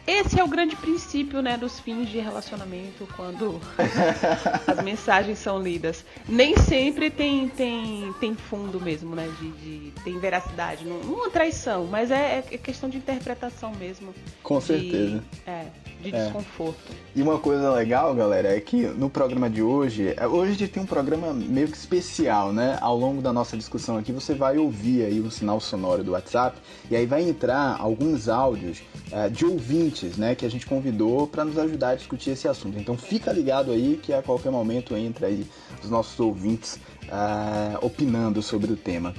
Esse 0.07 0.39
é 0.39 0.43
o 0.43 0.47
grande 0.47 0.75
princípio 0.75 1.41
né, 1.41 1.57
dos 1.57 1.79
fins 1.79 2.09
de 2.09 2.19
relacionamento 2.19 3.07
quando 3.15 3.59
as 4.67 4.83
mensagens 4.83 5.39
são 5.39 5.61
lidas. 5.61 6.05
Nem 6.27 6.55
sempre 6.57 7.09
tem, 7.09 7.49
tem, 7.49 8.13
tem 8.19 8.35
fundo 8.35 8.79
mesmo, 8.79 9.15
né? 9.15 9.27
De, 9.39 9.51
de 9.51 9.91
tem 10.03 10.19
veracidade. 10.19 10.85
Não, 10.85 10.97
uma 11.01 11.29
traição, 11.29 11.85
mas 11.85 12.11
é, 12.11 12.43
é, 12.51 12.57
questão 12.57 12.87
de 12.87 12.97
interpretação 12.97 13.73
mesmo. 13.73 14.13
Com 14.43 14.59
de, 14.59 14.65
certeza. 14.65 15.23
É, 15.47 15.65
de 16.01 16.15
é. 16.15 16.23
desconforto. 16.23 16.93
E 17.15 17.21
uma 17.21 17.39
coisa 17.39 17.71
legal, 17.71 18.13
galera, 18.13 18.55
é 18.55 18.59
que 18.59 18.87
no 18.87 19.09
programa 19.09 19.49
de 19.49 19.61
hoje, 19.61 20.13
é, 20.17 20.27
hoje 20.27 20.51
a 20.51 20.55
gente 20.55 20.71
tem 20.71 20.83
um 20.83 20.85
programa 20.85 21.33
meio 21.33 21.67
que 21.67 21.77
especial, 21.77 22.53
né? 22.53 22.77
Ao 22.81 22.95
longo 22.95 23.21
da 23.21 23.33
nossa 23.33 23.57
discussão 23.57 23.97
aqui, 23.97 24.11
você 24.11 24.33
vai 24.33 24.57
ouvir 24.57 25.05
aí 25.05 25.19
o 25.19 25.31
sinal 25.31 25.59
sonoro 25.59 26.03
do 26.03 26.11
WhatsApp 26.11 26.57
e 26.89 26.95
aí 26.95 27.05
vai 27.05 27.23
entrar 27.23 27.77
alguns 27.79 28.29
áudios 28.29 28.83
uh, 29.11 29.29
de 29.29 29.45
ouvintes, 29.45 29.94
né? 30.17 30.35
Que 30.35 30.45
a 30.45 30.49
gente 30.49 30.65
convidou 30.65 31.27
para 31.27 31.45
nos 31.45 31.57
ajudar 31.57 31.89
a 31.89 31.95
discutir 31.95 32.31
esse 32.31 32.47
assunto. 32.47 32.77
Então 32.77 32.97
fica 32.97 33.31
ligado 33.31 33.71
aí 33.71 33.99
que 34.01 34.13
a 34.13 34.21
qualquer 34.21 34.51
momento 34.51 34.95
entra 34.95 35.27
aí 35.27 35.45
os 35.83 35.89
nossos 35.89 36.19
ouvintes 36.19 36.79
uh, 37.05 37.85
opinando 37.85 38.41
sobre 38.41 38.71
o 38.71 38.75
tema. 38.75 39.13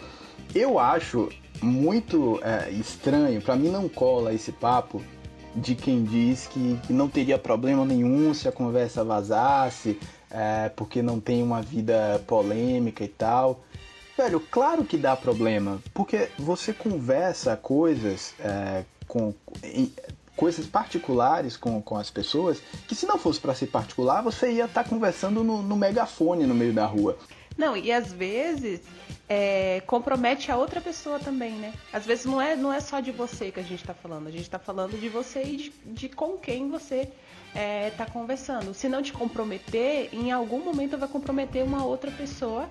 Eu 0.54 0.78
acho 0.78 1.28
muito 1.62 2.35
uh, 2.35 2.40
estranho, 2.80 3.40
para 3.40 3.56
mim 3.56 3.68
não 3.68 3.88
cola 3.88 4.33
esse 4.33 4.52
papo 4.52 5.02
de 5.54 5.75
quem 5.75 6.04
diz 6.04 6.47
que, 6.47 6.78
que 6.87 6.92
não 6.92 7.09
teria 7.09 7.38
problema 7.38 7.85
nenhum 7.85 8.35
se 8.35 8.47
a 8.47 8.52
conversa 8.52 9.02
vazasse, 9.02 9.99
é, 10.30 10.68
porque 10.68 11.00
não 11.00 11.18
tem 11.18 11.42
uma 11.42 11.62
vida 11.62 12.23
polêmica 12.26 13.02
e 13.02 13.09
tal. 13.09 13.64
Velho, 14.16 14.40
claro 14.50 14.85
que 14.85 14.97
dá 14.97 15.16
problema, 15.16 15.78
porque 15.92 16.28
você 16.38 16.73
conversa 16.73 17.56
coisas 17.56 18.35
é, 18.40 18.85
com. 19.06 19.35
Coisas 20.37 20.66
particulares 20.66 21.57
com, 21.57 21.81
com 21.81 21.97
as 21.97 22.11
pessoas 22.11 22.62
que 22.87 22.95
se 22.95 23.07
não 23.07 23.19
fosse 23.19 23.40
para 23.40 23.55
ser 23.55 23.66
particular 23.69 24.23
você 24.23 24.52
ia 24.52 24.66
estar 24.66 24.85
tá 24.85 24.88
conversando 24.88 25.43
no, 25.43 25.62
no 25.62 25.76
megafone 25.76 26.47
no 26.47 26.55
meio 26.55 26.73
da 26.73 26.85
rua 26.85 27.16
não 27.57 27.76
e 27.76 27.90
às 27.90 28.12
vezes 28.12 28.83
é, 29.28 29.83
compromete 29.87 30.52
a 30.52 30.57
outra 30.57 30.81
pessoa 30.81 31.19
também, 31.19 31.52
né? 31.52 31.73
Às 31.93 32.05
vezes 32.05 32.26
não 32.26 32.40
é, 32.40 32.55
não 32.55 32.73
é 32.73 32.81
só 32.81 33.00
de 33.00 33.11
você 33.11 33.50
que 33.50 33.59
a 33.59 33.62
gente 33.62 33.81
está 33.81 33.95
falando, 33.95 34.26
a 34.26 34.31
gente 34.31 34.43
está 34.43 34.59
falando 34.59 34.99
de 34.99 35.09
você 35.09 35.43
e 35.43 35.57
de, 35.57 35.73
de 35.87 36.09
com 36.09 36.37
quem 36.37 36.69
você 36.69 37.09
está 37.49 37.61
é, 37.61 37.90
tá 37.90 38.07
conversando. 38.07 38.75
Se 38.75 38.88
não 38.88 39.02
te 39.02 39.12
comprometer, 39.12 40.11
em 40.12 40.31
algum 40.31 40.62
momento 40.62 40.99
vai 40.99 41.09
comprometer 41.09 41.64
uma 41.64 41.85
outra 41.85 42.11
pessoa 42.11 42.69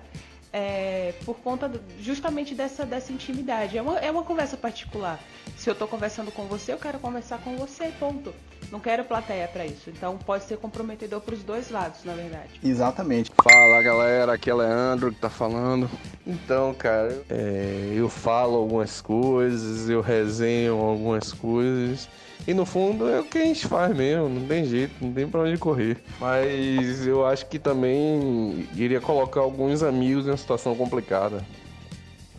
é, 0.56 1.12
por 1.26 1.36
conta 1.36 1.68
do, 1.68 1.78
justamente 2.00 2.54
dessa, 2.54 2.86
dessa 2.86 3.12
intimidade. 3.12 3.76
É 3.76 3.82
uma, 3.82 3.98
é 3.98 4.10
uma 4.10 4.22
conversa 4.22 4.56
particular. 4.56 5.20
Se 5.54 5.68
eu 5.68 5.74
estou 5.74 5.86
conversando 5.86 6.32
com 6.32 6.46
você, 6.46 6.72
eu 6.72 6.78
quero 6.78 6.98
conversar 6.98 7.38
com 7.38 7.56
você, 7.56 7.92
ponto. 8.00 8.32
Não 8.72 8.80
quero 8.80 9.04
plateia 9.04 9.46
para 9.46 9.66
isso. 9.66 9.90
Então 9.90 10.16
pode 10.16 10.44
ser 10.44 10.56
comprometedor 10.56 11.20
para 11.20 11.34
os 11.34 11.42
dois 11.42 11.70
lados, 11.70 12.02
na 12.04 12.14
verdade. 12.14 12.58
Exatamente. 12.64 13.30
Fala 13.42 13.82
galera, 13.82 14.32
aqui 14.32 14.48
é 14.48 14.54
Leandro 14.54 15.12
que 15.12 15.20
tá 15.20 15.28
falando. 15.28 15.90
Então, 16.26 16.72
cara, 16.72 17.22
é, 17.28 17.92
eu 17.94 18.08
falo 18.08 18.56
algumas 18.56 19.02
coisas, 19.02 19.90
eu 19.90 20.00
resenho 20.00 20.76
algumas 20.80 21.34
coisas. 21.34 22.08
E 22.46 22.54
no 22.54 22.64
fundo 22.64 23.08
é 23.08 23.20
o 23.20 23.24
que 23.24 23.38
a 23.38 23.44
gente 23.44 23.66
faz 23.66 23.94
mesmo, 23.94 24.28
não 24.28 24.46
tem 24.46 24.64
jeito, 24.64 24.92
não 25.00 25.12
tem 25.12 25.28
pra 25.28 25.40
onde 25.40 25.58
correr. 25.58 25.98
Mas 26.20 27.06
eu 27.06 27.26
acho 27.26 27.46
que 27.46 27.58
também 27.58 28.68
iria 28.74 29.00
colocar 29.00 29.40
alguns 29.40 29.82
amigos 29.82 30.26
em 30.26 30.30
uma 30.30 30.36
situação 30.36 30.74
complicada. 30.74 31.44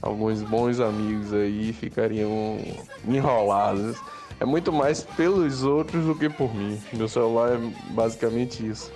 Alguns 0.02 0.42
bons 0.44 0.80
amigos 0.80 1.34
aí 1.34 1.74
ficariam 1.74 2.58
enrolados. 3.08 3.98
É 4.40 4.46
muito 4.46 4.72
mais 4.72 5.04
pelos 5.04 5.64
outros 5.64 6.06
do 6.06 6.14
que 6.14 6.30
por 6.30 6.54
mim. 6.54 6.80
Meu 6.94 7.08
celular 7.08 7.54
é 7.54 7.94
basicamente 7.94 8.66
isso. 8.66 8.92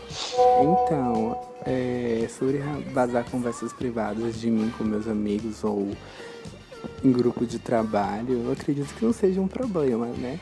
Então, 0.62 1.38
é, 1.66 2.28
sobre 2.30 2.60
vazar 2.94 3.26
conversas 3.30 3.74
privadas 3.74 4.40
de 4.40 4.50
mim 4.50 4.72
com 4.78 4.84
meus 4.84 5.08
amigos 5.08 5.64
ou 5.64 5.90
em 7.04 7.12
grupo 7.12 7.46
de 7.46 7.60
trabalho, 7.60 8.44
eu 8.46 8.52
acredito 8.52 8.94
que 8.94 9.04
não 9.04 9.14
seja 9.14 9.42
um 9.42 9.48
problema, 9.48 10.06
né? 10.06 10.40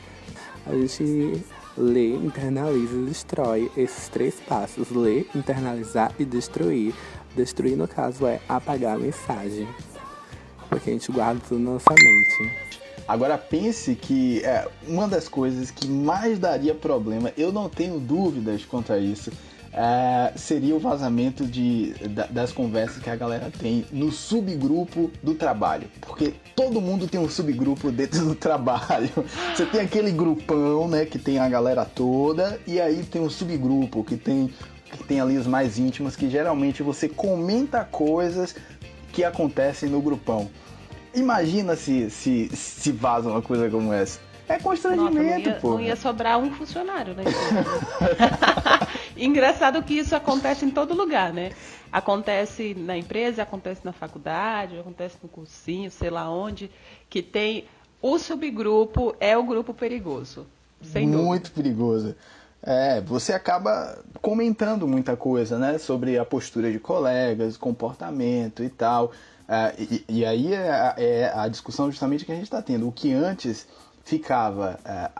A 0.66 0.72
gente 0.74 1.42
lê, 1.76 2.14
internaliza 2.14 2.94
e 2.94 3.06
destrói 3.06 3.70
esses 3.76 4.08
três 4.08 4.34
passos: 4.40 4.90
ler, 4.90 5.28
internalizar 5.34 6.12
e 6.18 6.24
destruir. 6.24 6.94
Destruir, 7.34 7.76
no 7.76 7.86
caso, 7.86 8.26
é 8.26 8.40
apagar 8.48 8.96
a 8.96 8.98
mensagem, 8.98 9.68
porque 10.68 10.90
a 10.90 10.92
gente 10.92 11.12
guarda 11.12 11.40
tudo 11.48 11.60
na 11.60 11.72
nossa 11.72 11.94
mente. 11.94 12.70
Agora 13.06 13.38
pense 13.38 13.94
que 13.94 14.40
é, 14.44 14.68
uma 14.86 15.08
das 15.08 15.28
coisas 15.28 15.70
que 15.70 15.88
mais 15.88 16.38
daria 16.38 16.74
problema, 16.74 17.32
eu 17.36 17.52
não 17.52 17.68
tenho 17.68 17.98
dúvidas 17.98 18.64
quanto 18.64 18.92
a 18.92 18.98
isso, 18.98 19.32
é, 19.72 20.32
seria 20.36 20.74
o 20.74 20.78
vazamento 20.78 21.44
de, 21.46 21.94
das 22.30 22.52
conversas 22.52 23.02
que 23.02 23.08
a 23.08 23.14
galera 23.16 23.50
tem 23.56 23.84
no 23.92 24.10
subgrupo 24.10 25.10
do 25.22 25.34
trabalho. 25.34 25.88
Porque 26.00 26.34
todo 26.56 26.80
mundo 26.80 27.06
tem 27.06 27.20
um 27.20 27.28
subgrupo 27.28 27.90
dentro 27.92 28.24
do 28.24 28.34
trabalho. 28.36 29.10
Você 29.54 29.64
tem 29.66 29.80
aquele 29.80 30.10
grupão, 30.10 30.88
né, 30.88 31.04
que 31.04 31.18
tem 31.18 31.38
a 31.38 31.48
galera 31.48 31.84
toda, 31.84 32.60
e 32.66 32.80
aí 32.80 33.04
tem 33.04 33.22
um 33.22 33.30
subgrupo 33.30 34.02
que 34.02 34.16
tem, 34.16 34.52
que 34.90 35.04
tem 35.04 35.20
ali 35.20 35.36
os 35.38 35.46
mais 35.46 35.78
íntimos, 35.78 36.16
que 36.16 36.28
geralmente 36.28 36.82
você 36.82 37.08
comenta 37.08 37.84
coisas 37.84 38.56
que 39.12 39.22
acontecem 39.22 39.88
no 39.88 40.00
grupão. 40.00 40.50
Imagina 41.14 41.76
se, 41.76 42.10
se, 42.10 42.48
se 42.54 42.92
vaza 42.92 43.28
uma 43.28 43.42
coisa 43.42 43.68
como 43.70 43.92
essa. 43.92 44.18
É 44.48 44.58
constrangimento, 44.58 45.14
Nossa, 45.14 45.22
não 45.22 45.38
ia, 45.38 45.52
pô. 45.60 45.70
Não 45.74 45.80
ia 45.80 45.94
sobrar 45.94 46.38
um 46.38 46.50
funcionário, 46.50 47.14
né? 47.14 47.22
Engraçado 49.20 49.82
que 49.82 49.94
isso 49.94 50.16
acontece 50.16 50.64
em 50.64 50.70
todo 50.70 50.94
lugar, 50.94 51.32
né? 51.32 51.52
Acontece 51.92 52.74
na 52.74 52.96
empresa, 52.96 53.42
acontece 53.42 53.82
na 53.84 53.92
faculdade, 53.92 54.78
acontece 54.78 55.16
no 55.22 55.28
cursinho, 55.28 55.90
sei 55.90 56.08
lá 56.08 56.30
onde, 56.30 56.70
que 57.08 57.20
tem 57.22 57.66
o 58.00 58.18
subgrupo 58.18 59.14
é 59.20 59.36
o 59.36 59.44
grupo 59.44 59.74
perigoso. 59.74 60.46
Sem 60.82 61.06
Muito 61.06 61.50
dúvida. 61.50 61.50
perigoso. 61.54 62.14
É, 62.62 63.00
você 63.00 63.32
acaba 63.32 63.98
comentando 64.20 64.86
muita 64.86 65.16
coisa, 65.16 65.58
né? 65.58 65.78
Sobre 65.78 66.18
a 66.18 66.24
postura 66.24 66.72
de 66.72 66.78
colegas, 66.78 67.56
comportamento 67.56 68.62
e 68.62 68.70
tal. 68.70 69.12
É, 69.48 69.74
e, 69.78 70.04
e, 70.08 70.24
aí 70.24 70.54
é, 70.54 70.94
é, 70.96 71.32
a 71.34 71.48
discussão 71.48 71.90
justamente 71.90 72.24
que 72.24 72.32
a 72.32 72.34
gente 72.34 72.44
está 72.44 72.62
tendo. 72.62 72.88
O 72.88 72.92
que 72.92 73.12
antes 73.12 73.66
ficava 74.04 74.78
é, 74.84 75.10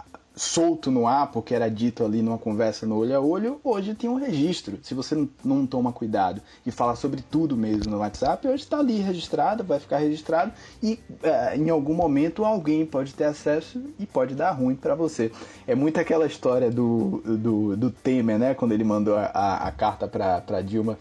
solto 0.40 0.90
no 0.90 1.06
ar, 1.06 1.30
porque 1.30 1.54
era 1.54 1.70
dito 1.70 2.02
ali 2.02 2.22
numa 2.22 2.38
conversa 2.38 2.86
no 2.86 2.96
olho 2.96 3.14
a 3.14 3.20
olho, 3.20 3.60
hoje 3.62 3.94
tem 3.94 4.08
um 4.08 4.14
registro. 4.14 4.78
Se 4.82 4.94
você 4.94 5.28
não, 5.44 5.66
toma 5.66 5.92
cuidado 5.92 6.40
e 6.64 6.70
fala 6.70 6.96
sobre 6.96 7.20
tudo 7.20 7.54
mesmo 7.54 7.90
no 7.90 7.98
WhatsApp, 7.98 8.48
hoje 8.48 8.62
está 8.62 8.78
ali 8.78 9.00
registrado, 9.00 9.62
vai 9.62 9.78
ficar 9.78 9.98
registrado 9.98 10.50
e 10.82 10.98
é, 11.22 11.58
em 11.58 11.68
algum 11.68 11.92
momento 11.92 12.42
alguém 12.42 12.86
pode 12.86 13.12
ter 13.12 13.24
acesso 13.24 13.82
e 13.98 14.06
pode 14.06 14.34
dar 14.34 14.52
ruim 14.52 14.74
para 14.74 14.94
você. 14.94 15.30
É 15.66 15.74
muito 15.74 16.00
aquela 16.00 16.26
história 16.26 16.70
do, 16.70 17.20
do, 17.22 17.76
do 17.76 17.90
Temer, 17.90 18.38
né? 18.38 18.54
Quando 18.54 18.72
ele 18.72 18.82
mandou 18.82 19.16
a, 19.16 19.26
a, 19.26 19.68
a 19.68 19.70
carta 19.70 20.08
para 20.08 20.62
Dilma, 20.62 20.96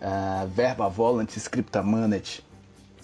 uh, 0.00 0.46
verba 0.46 0.88
volant 0.88 1.36
scripta 1.36 1.82
manet. 1.82 2.44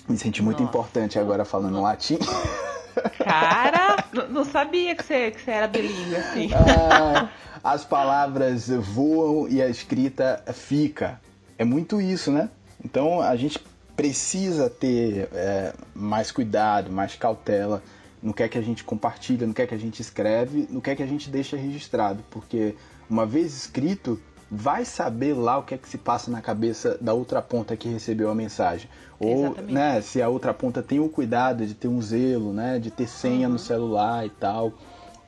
Me 0.09 0.17
senti 0.17 0.41
muito 0.41 0.63
Nossa. 0.63 0.71
importante 0.71 1.19
agora 1.19 1.45
falando 1.45 1.81
latim. 1.83 2.17
Cara, 3.25 4.05
não 4.29 4.45
sabia 4.45 4.95
que 4.95 5.05
você, 5.05 5.31
que 5.31 5.41
você 5.41 5.51
era 5.51 5.67
bilíngue 5.69 6.17
assim. 6.17 6.51
Ah, 6.55 7.29
as 7.63 7.85
palavras 7.85 8.69
voam 8.69 9.49
e 9.49 9.61
a 9.61 9.69
escrita 9.69 10.43
fica. 10.53 11.21
É 11.59 11.65
muito 11.65 12.01
isso, 12.01 12.31
né? 12.31 12.49
Então 12.85 13.21
a 13.21 13.37
gente 13.37 13.59
precisa 13.97 14.71
ter 14.71 15.29
é, 15.33 15.75
mais 15.95 16.31
cuidado, 16.31 16.91
mais 16.91 17.15
cautela 17.17 17.83
no 18.23 18.35
que 18.35 18.43
é 18.43 18.49
que 18.49 18.59
a 18.59 18.63
gente 18.63 18.85
compartilha, 18.85 19.47
no 19.47 19.55
que 19.55 19.63
é 19.63 19.67
que 19.67 19.75
a 19.75 19.79
gente 19.79 20.01
escreve, 20.01 20.67
no 20.71 20.81
que 20.81 20.91
é 20.91 20.97
que 20.97 21.03
a 21.03 21.07
gente 21.07 21.31
deixa 21.31 21.57
registrado, 21.57 22.23
porque 22.31 22.75
uma 23.09 23.27
vez 23.27 23.55
escrito, 23.57 24.21
vai 24.51 24.85
saber 24.85 25.35
lá 25.35 25.59
o 25.59 25.63
que 25.63 25.75
é 25.75 25.79
que 25.79 25.89
se 25.89 25.97
passa 25.97 26.31
na 26.31 26.41
cabeça 26.43 26.99
da 27.01 27.15
outra 27.15 27.41
ponta 27.41 27.77
que 27.77 27.89
recebeu 27.89 28.29
a 28.31 28.35
mensagem. 28.35 28.91
Ou, 29.19 29.47
Exatamente. 29.47 29.73
né, 29.73 30.01
se 30.01 30.21
a 30.21 30.29
outra 30.29 30.53
ponta 30.53 30.83
tem 30.83 30.99
o 30.99 31.09
cuidado 31.09 31.65
de 31.65 31.75
ter 31.75 31.87
um 31.89 32.03
zelo, 32.03 32.53
né, 32.53 32.79
de 32.79 32.91
ter 32.91 33.07
senha 33.07 33.47
Uhum. 33.47 33.53
no 33.53 33.59
celular 33.59 34.27
e 34.27 34.31
tal. 34.31 34.73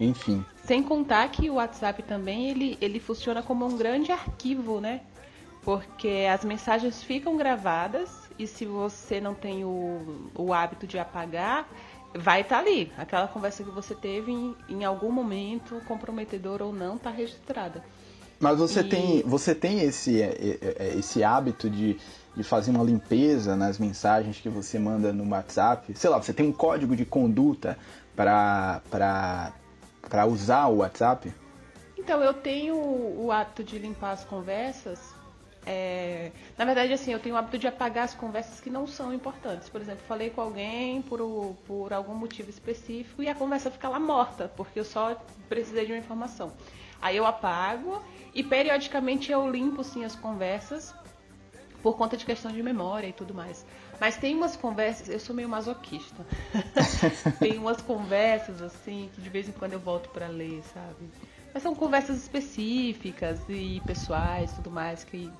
Enfim. 0.00 0.44
Sem 0.64 0.82
contar 0.82 1.28
que 1.28 1.48
o 1.48 1.54
WhatsApp 1.54 2.02
também 2.02 2.50
ele, 2.50 2.76
ele 2.80 2.98
funciona 2.98 3.42
como 3.42 3.64
um 3.64 3.76
grande 3.76 4.10
arquivo, 4.10 4.80
né? 4.80 5.00
Porque 5.62 6.26
as 6.32 6.44
mensagens 6.44 7.04
ficam 7.04 7.36
gravadas 7.36 8.10
e 8.36 8.48
se 8.48 8.64
você 8.66 9.20
não 9.20 9.34
tem 9.34 9.64
o, 9.64 10.28
o 10.34 10.52
hábito 10.52 10.86
de 10.88 10.98
apagar, 10.98 11.68
vai 12.12 12.40
estar 12.40 12.58
ali. 12.58 12.90
Aquela 12.98 13.28
conversa 13.28 13.62
que 13.62 13.70
você 13.70 13.94
teve 13.94 14.32
em, 14.32 14.56
em 14.68 14.84
algum 14.84 15.12
momento, 15.12 15.80
comprometedor 15.86 16.60
ou 16.62 16.72
não, 16.72 16.96
está 16.96 17.10
registrada. 17.10 17.84
Mas 18.42 18.58
você 18.58 18.80
E- 18.80 18.84
tem, 18.84 19.22
você 19.22 19.54
tem 19.54 19.80
esse, 19.82 20.20
é, 20.20 20.26
é, 20.26 20.76
é, 20.86 20.94
esse 20.98 21.22
hábito 21.22 21.70
de, 21.70 21.96
de 22.36 22.42
fazer 22.42 22.72
uma 22.72 22.82
limpeza 22.82 23.54
nas 23.54 23.78
mensagens 23.78 24.40
que 24.40 24.48
você 24.48 24.80
manda 24.80 25.12
no 25.12 25.30
WhatsApp? 25.30 25.94
Sei 25.96 26.10
lá, 26.10 26.20
você 26.20 26.32
tem 26.32 26.48
um 26.48 26.52
código 26.52 26.96
de 26.96 27.04
conduta 27.04 27.78
para 28.16 28.82
usar 30.28 30.66
o 30.66 30.78
WhatsApp? 30.78 31.32
Então, 31.96 32.20
eu 32.20 32.34
tenho 32.34 32.74
o 32.74 33.30
hábito 33.30 33.62
de 33.62 33.78
limpar 33.78 34.10
as 34.10 34.24
conversas. 34.24 34.98
é, 35.64 36.32
Na 36.58 36.64
verdade, 36.64 36.92
assim, 36.92 37.12
eu 37.12 37.20
tenho 37.20 37.36
o 37.36 37.38
hábito 37.38 37.56
de 37.58 37.68
apagar 37.68 38.06
as 38.06 38.12
conversas 38.14 38.58
que 38.58 38.68
não 38.68 38.88
são 38.88 39.14
importantes. 39.14 39.68
Por 39.68 39.80
exemplo, 39.80 40.02
falei 40.08 40.30
com 40.30 40.40
alguém 40.40 41.00
por, 41.02 41.20
o- 41.20 41.56
por 41.64 41.92
algum 41.92 42.12
motivo 42.14 42.50
específico 42.50 43.22
e 43.22 43.28
a 43.28 43.36
conversa 43.36 43.70
fica 43.70 43.88
lá 43.88 44.00
morta, 44.00 44.50
porque 44.56 44.80
eu 44.80 44.84
só 44.84 45.14
precisei 45.48 45.86
de 45.86 45.92
uma 45.92 45.98
informação. 45.98 46.50
Aí 47.02 47.16
eu 47.16 47.26
apago 47.26 48.00
e 48.32 48.42
periodicamente 48.42 49.30
eu 49.32 49.50
limpo 49.50 49.82
sim 49.82 50.04
as 50.04 50.14
conversas 50.14 50.94
por 51.82 51.96
conta 51.96 52.16
de 52.16 52.24
questão 52.24 52.52
de 52.52 52.62
memória 52.62 53.08
e 53.08 53.12
tudo 53.12 53.34
mais. 53.34 53.66
Mas 54.00 54.16
tem 54.16 54.36
umas 54.36 54.56
conversas, 54.56 55.08
eu 55.08 55.18
sou 55.18 55.34
meio 55.34 55.48
masoquista. 55.48 56.24
tem 57.40 57.58
umas 57.58 57.82
conversas 57.82 58.62
assim 58.62 59.10
que 59.14 59.20
de 59.20 59.28
vez 59.28 59.48
em 59.48 59.52
quando 59.52 59.72
eu 59.72 59.80
volto 59.80 60.08
pra 60.10 60.28
ler, 60.28 60.62
sabe? 60.72 61.10
Mas 61.52 61.62
são 61.62 61.74
conversas 61.74 62.16
específicas 62.16 63.40
e 63.48 63.82
pessoais, 63.84 64.52
tudo 64.52 64.70
mais 64.70 65.04
que, 65.04 65.30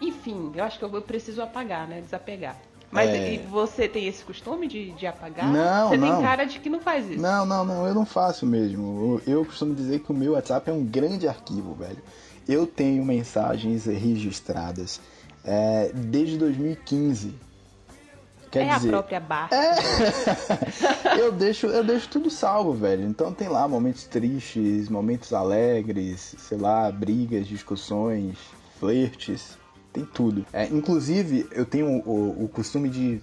enfim, 0.00 0.50
eu 0.54 0.64
acho 0.64 0.78
que 0.78 0.84
eu 0.84 1.02
preciso 1.02 1.42
apagar, 1.42 1.86
né, 1.86 2.00
desapegar. 2.00 2.56
Mas 2.90 3.08
É. 3.08 3.34
e 3.34 3.38
você 3.38 3.88
tem 3.88 4.06
esse 4.08 4.24
costume 4.24 4.66
de, 4.66 4.90
de 4.92 5.06
apagar? 5.06 5.46
Não, 5.52 5.88
Você 5.90 5.96
não. 5.96 6.12
tem 6.12 6.22
cara 6.22 6.44
de 6.44 6.58
que 6.58 6.68
não 6.68 6.80
faz 6.80 7.08
isso. 7.08 7.20
Não, 7.20 7.46
não, 7.46 7.64
não, 7.64 7.86
eu 7.86 7.94
não 7.94 8.04
faço 8.04 8.44
mesmo. 8.44 9.20
Eu, 9.26 9.34
eu 9.34 9.44
costumo 9.44 9.74
dizer 9.74 10.00
que 10.00 10.10
o 10.10 10.14
meu 10.14 10.32
WhatsApp 10.32 10.68
é 10.68 10.72
um 10.72 10.84
grande 10.84 11.28
arquivo, 11.28 11.74
velho. 11.74 12.02
Eu 12.48 12.66
tenho 12.66 13.04
mensagens 13.04 13.84
registradas 13.86 15.00
é, 15.44 15.92
desde 15.94 16.36
2015. 16.36 17.34
Quer 18.50 18.66
é 18.66 18.74
dizer, 18.74 18.88
a 18.88 18.90
própria 18.90 19.20
barra. 19.20 19.50
eu 21.16 21.30
deixo, 21.30 21.66
eu 21.68 21.84
deixo 21.84 22.08
tudo 22.08 22.28
salvo, 22.28 22.72
velho. 22.72 23.04
Então 23.04 23.32
tem 23.32 23.48
lá 23.48 23.68
momentos 23.68 24.04
tristes, 24.04 24.88
momentos 24.88 25.32
alegres, 25.32 26.34
sei 26.36 26.58
lá, 26.58 26.90
brigas, 26.90 27.46
discussões, 27.46 28.36
flertes, 28.80 29.56
tem 29.92 30.04
tudo. 30.04 30.44
É, 30.52 30.66
inclusive, 30.66 31.46
eu 31.50 31.64
tenho 31.64 31.88
o, 32.06 32.44
o 32.44 32.48
costume 32.48 32.88
de 32.88 33.20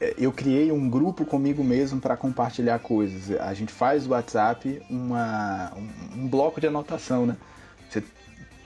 é, 0.00 0.14
eu 0.16 0.32
criei 0.32 0.72
um 0.72 0.88
grupo 0.88 1.24
comigo 1.26 1.62
mesmo 1.62 2.00
para 2.00 2.16
compartilhar 2.16 2.78
coisas. 2.78 3.38
A 3.38 3.52
gente 3.52 3.72
faz 3.72 4.04
do 4.04 4.10
WhatsApp 4.10 4.80
uma, 4.88 5.72
um, 5.76 6.22
um 6.22 6.28
bloco 6.28 6.60
de 6.60 6.66
anotação, 6.66 7.26
né? 7.26 7.36
Você 7.88 8.02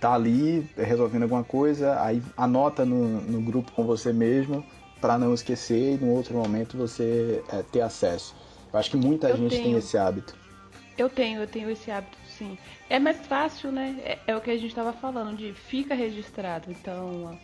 tá 0.01 0.15
ali 0.15 0.69
resolvendo 0.77 1.25
alguma 1.25 1.43
coisa, 1.43 2.01
aí 2.01 2.23
anota 2.37 2.85
no, 2.85 3.21
no 3.23 3.41
grupo 3.41 3.73
com 3.73 3.85
você 3.85 4.13
mesmo 4.13 4.65
para 5.01 5.19
não 5.19 5.35
esquecer 5.35 5.95
e 5.95 5.99
no 5.99 6.11
outro 6.13 6.37
momento 6.37 6.77
você 6.77 7.43
é, 7.53 7.63
ter 7.63 7.81
acesso. 7.81 8.35
Eu 8.73 8.79
acho 8.79 8.91
que 8.91 8.97
muita 8.97 9.29
Eu 9.29 9.37
gente 9.37 9.51
tem 9.51 9.65
tenho. 9.65 9.79
esse 9.79 9.99
hábito. 9.99 10.35
Eu 10.97 11.11
tenho, 11.11 11.41
eu 11.41 11.47
tenho 11.47 11.69
esse 11.71 11.91
hábito, 11.91 12.17
sim. 12.39 12.59
É 12.89 12.99
mais 12.99 13.25
fácil, 13.27 13.73
né? 13.73 13.97
É, 14.05 14.19
é 14.29 14.37
o 14.37 14.41
que 14.41 14.51
a 14.51 14.57
gente 14.57 14.69
estava 14.69 14.93
falando, 14.93 15.37
de 15.37 15.53
fica 15.53 15.95
registrado. 15.95 16.71
Então, 16.71 17.39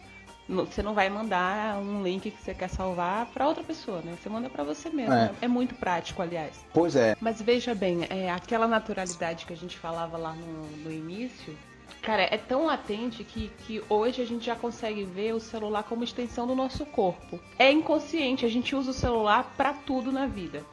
você 0.50 0.83
não 0.83 0.94
vai 0.94 1.09
mandar 1.09 1.79
um 1.79 2.03
link 2.03 2.31
que 2.31 2.42
você 2.42 2.53
quer 2.53 2.68
salvar 2.68 3.26
para 3.26 3.46
outra 3.46 3.62
pessoa, 3.62 4.00
né? 4.03 4.16
Você 4.20 4.29
manda 4.29 4.50
para 4.50 4.64
você 4.64 4.90
mesmo. 4.90 5.14
É. 5.14 5.33
É. 5.42 5.48
muito 5.48 5.74
prático, 5.74 6.20
aliás. 6.20 6.64
Pois 6.72 6.96
é. 6.96 7.16
Mas 7.20 7.40
veja 7.40 7.74
bem, 7.74 8.07
é, 8.11 8.31
aquela 8.31 8.66
naturalidade 8.66 9.46
que 9.46 9.53
a 9.53 9.57
gente 9.57 9.79
falava 9.79 10.16
lá 10.16 10.33
no, 10.35 10.66
no 10.85 10.92
início, 10.92 11.57
cara, 12.03 12.22
é 12.22 12.37
tão 12.37 12.66
latente 12.66 13.22
que, 13.22 13.48
que 13.64 13.83
hoje 13.88 14.20
a 14.20 14.26
gente 14.26 14.44
já 14.44 14.57
consegue 14.57 15.05
ver 15.05 15.35
o 15.35 15.40
celular 15.40 15.85
como 15.85 16.03
extensão 16.03 16.46
do 16.46 16.55
nosso 16.55 16.85
corpo. 16.87 17.38
É 17.59 17.70
inconsciente, 17.70 18.44
a 18.44 18.50
gente 18.50 18.74
usa 18.74 18.90
o 18.90 18.94
celular 18.94 19.55
para 19.57 19.72
tudo 19.72 20.11
na 20.11 20.26
vida. 20.26 20.64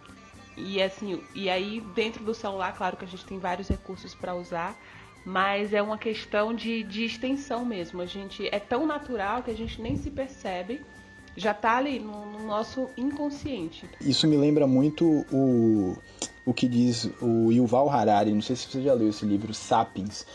E 0.57 0.81
assim, 0.81 1.21
e 1.35 1.49
aí 1.49 1.81
dentro 1.93 2.23
do 2.23 2.33
celular, 2.33 2.75
claro 2.75 2.97
que 2.97 3.05
a 3.05 3.07
gente 3.07 3.23
tem 3.23 3.37
vários 3.37 3.67
recursos 3.67 4.15
para 4.15 4.35
usar, 4.35 4.75
mas 5.23 5.71
é 5.71 5.81
uma 5.81 5.97
questão 5.97 6.53
de, 6.53 6.83
de 6.83 7.05
extensão 7.05 7.63
mesmo. 7.63 8.01
A 8.01 8.05
gente 8.05 8.47
é 8.51 8.59
tão 8.59 8.85
natural 8.87 9.43
que 9.43 9.51
a 9.51 9.55
gente 9.55 9.79
nem 9.81 9.95
se 9.95 10.09
percebe, 10.09 10.81
já 11.35 11.53
tá 11.53 11.77
ali 11.77 11.99
no, 11.99 12.25
no 12.25 12.47
nosso 12.47 12.89
inconsciente. 12.97 13.87
Isso 14.01 14.27
me 14.27 14.35
lembra 14.35 14.65
muito 14.65 15.05
o, 15.31 15.95
o 16.43 16.53
que 16.53 16.67
diz 16.67 17.09
o 17.21 17.51
Yuval 17.51 17.89
Harari, 17.89 18.33
não 18.33 18.41
sei 18.41 18.55
se 18.55 18.67
você 18.67 18.81
já 18.81 18.93
leu 18.93 19.09
esse 19.09 19.25
livro, 19.25 19.53
Sapiens. 19.53 20.25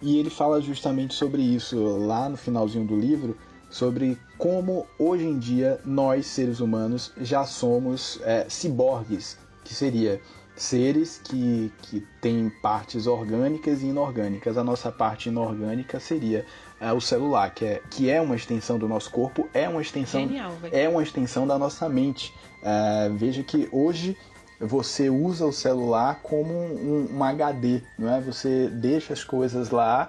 E 0.00 0.18
ele 0.18 0.30
fala 0.30 0.60
justamente 0.60 1.14
sobre 1.14 1.42
isso 1.42 1.76
lá 2.06 2.28
no 2.28 2.36
finalzinho 2.36 2.86
do 2.86 2.96
livro, 2.96 3.36
sobre 3.68 4.18
como 4.38 4.86
hoje 4.98 5.24
em 5.26 5.38
dia 5.38 5.80
nós, 5.84 6.26
seres 6.26 6.60
humanos, 6.60 7.12
já 7.20 7.44
somos 7.44 8.20
é, 8.22 8.46
ciborgues, 8.48 9.36
que 9.66 9.74
seria 9.74 10.20
seres 10.54 11.20
que, 11.22 11.70
que 11.82 12.00
têm 12.20 12.48
partes 12.62 13.06
orgânicas 13.06 13.82
e 13.82 13.86
inorgânicas. 13.86 14.56
A 14.56 14.64
nossa 14.64 14.90
parte 14.90 15.28
inorgânica 15.28 16.00
seria 16.00 16.46
é, 16.80 16.92
o 16.92 17.00
celular, 17.00 17.50
que 17.50 17.64
é, 17.64 17.82
que 17.90 18.08
é 18.08 18.20
uma 18.20 18.34
extensão 18.34 18.78
do 18.78 18.88
nosso 18.88 19.10
corpo, 19.10 19.48
é 19.52 19.68
uma 19.68 19.82
extensão 19.82 20.20
Genial, 20.20 20.52
é 20.72 20.88
uma 20.88 21.02
extensão 21.02 21.46
da 21.46 21.58
nossa 21.58 21.88
mente. 21.88 22.32
É, 22.62 23.10
veja 23.10 23.42
que 23.42 23.68
hoje 23.70 24.16
você 24.58 25.10
usa 25.10 25.44
o 25.44 25.52
celular 25.52 26.20
como 26.22 26.54
um, 26.54 27.08
um 27.12 27.24
HD, 27.24 27.82
não 27.98 28.14
é? 28.14 28.20
Você 28.22 28.68
deixa 28.68 29.12
as 29.12 29.22
coisas 29.22 29.70
lá 29.70 30.08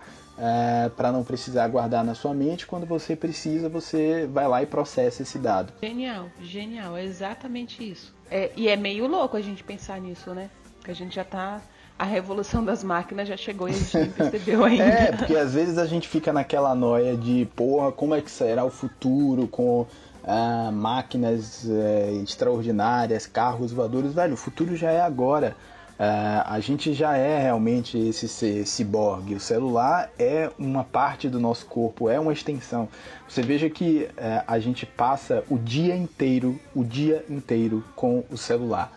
para 0.95 1.11
não 1.11 1.23
precisar 1.23 1.67
guardar 1.67 2.05
na 2.05 2.13
sua 2.13 2.33
mente. 2.33 2.67
Quando 2.67 2.85
você 2.85 3.15
precisa, 3.15 3.67
você 3.67 4.27
vai 4.31 4.47
lá 4.47 4.61
e 4.61 4.67
processa 4.67 5.23
esse 5.23 5.39
dado. 5.39 5.73
Genial, 5.81 6.29
genial, 6.39 6.95
é 6.95 7.03
exatamente 7.03 7.83
isso. 7.83 8.16
É, 8.29 8.51
e 8.55 8.67
é 8.67 8.75
meio 8.75 9.07
louco 9.07 9.37
a 9.37 9.41
gente 9.41 9.63
pensar 9.63 9.99
nisso, 9.99 10.33
né? 10.33 10.49
Que 10.83 10.91
a 10.91 10.95
gente 10.95 11.15
já 11.15 11.23
tá. 11.23 11.61
A 11.97 12.03
revolução 12.03 12.63
das 12.63 12.83
máquinas 12.83 13.27
já 13.27 13.35
chegou 13.35 13.67
e 13.67 13.71
a 13.71 13.75
gente 13.75 13.97
nem 13.97 14.09
percebeu 14.11 14.63
ainda. 14.63 14.83
É, 14.83 15.11
porque 15.11 15.35
às 15.35 15.53
vezes 15.53 15.77
a 15.77 15.85
gente 15.85 16.07
fica 16.07 16.31
naquela 16.31 16.75
noia 16.75 17.17
de, 17.17 17.47
porra, 17.55 17.91
como 17.91 18.13
é 18.13 18.21
que 18.21 18.29
será 18.29 18.63
o 18.63 18.69
futuro 18.69 19.47
com 19.47 19.87
ah, 20.23 20.69
máquinas 20.71 21.67
eh, 21.67 22.19
extraordinárias, 22.21 23.25
carros 23.25 23.71
voadores? 23.71 24.13
Velho, 24.13 24.35
o 24.35 24.37
futuro 24.37 24.75
já 24.75 24.91
é 24.91 25.01
agora. 25.01 25.55
Ah, 25.99 26.53
a 26.53 26.59
gente 26.59 26.93
já 26.93 27.17
é 27.17 27.41
realmente 27.41 27.97
esse 27.97 28.27
ser 28.27 28.67
ciborgue. 28.67 29.33
O 29.35 29.39
celular 29.39 30.11
é 30.19 30.51
uma 30.59 30.83
parte 30.83 31.27
do 31.27 31.39
nosso 31.39 31.65
corpo, 31.65 32.07
é 32.07 32.19
uma 32.19 32.31
extensão. 32.31 32.87
Você 33.27 33.41
veja 33.41 33.67
que 33.69 34.07
eh, 34.15 34.43
a 34.45 34.59
gente 34.59 34.85
passa 34.85 35.43
o 35.49 35.57
dia 35.57 35.95
inteiro, 35.95 36.59
o 36.75 36.83
dia 36.83 37.25
inteiro 37.27 37.83
com 37.95 38.23
o 38.29 38.37
celular. 38.37 38.91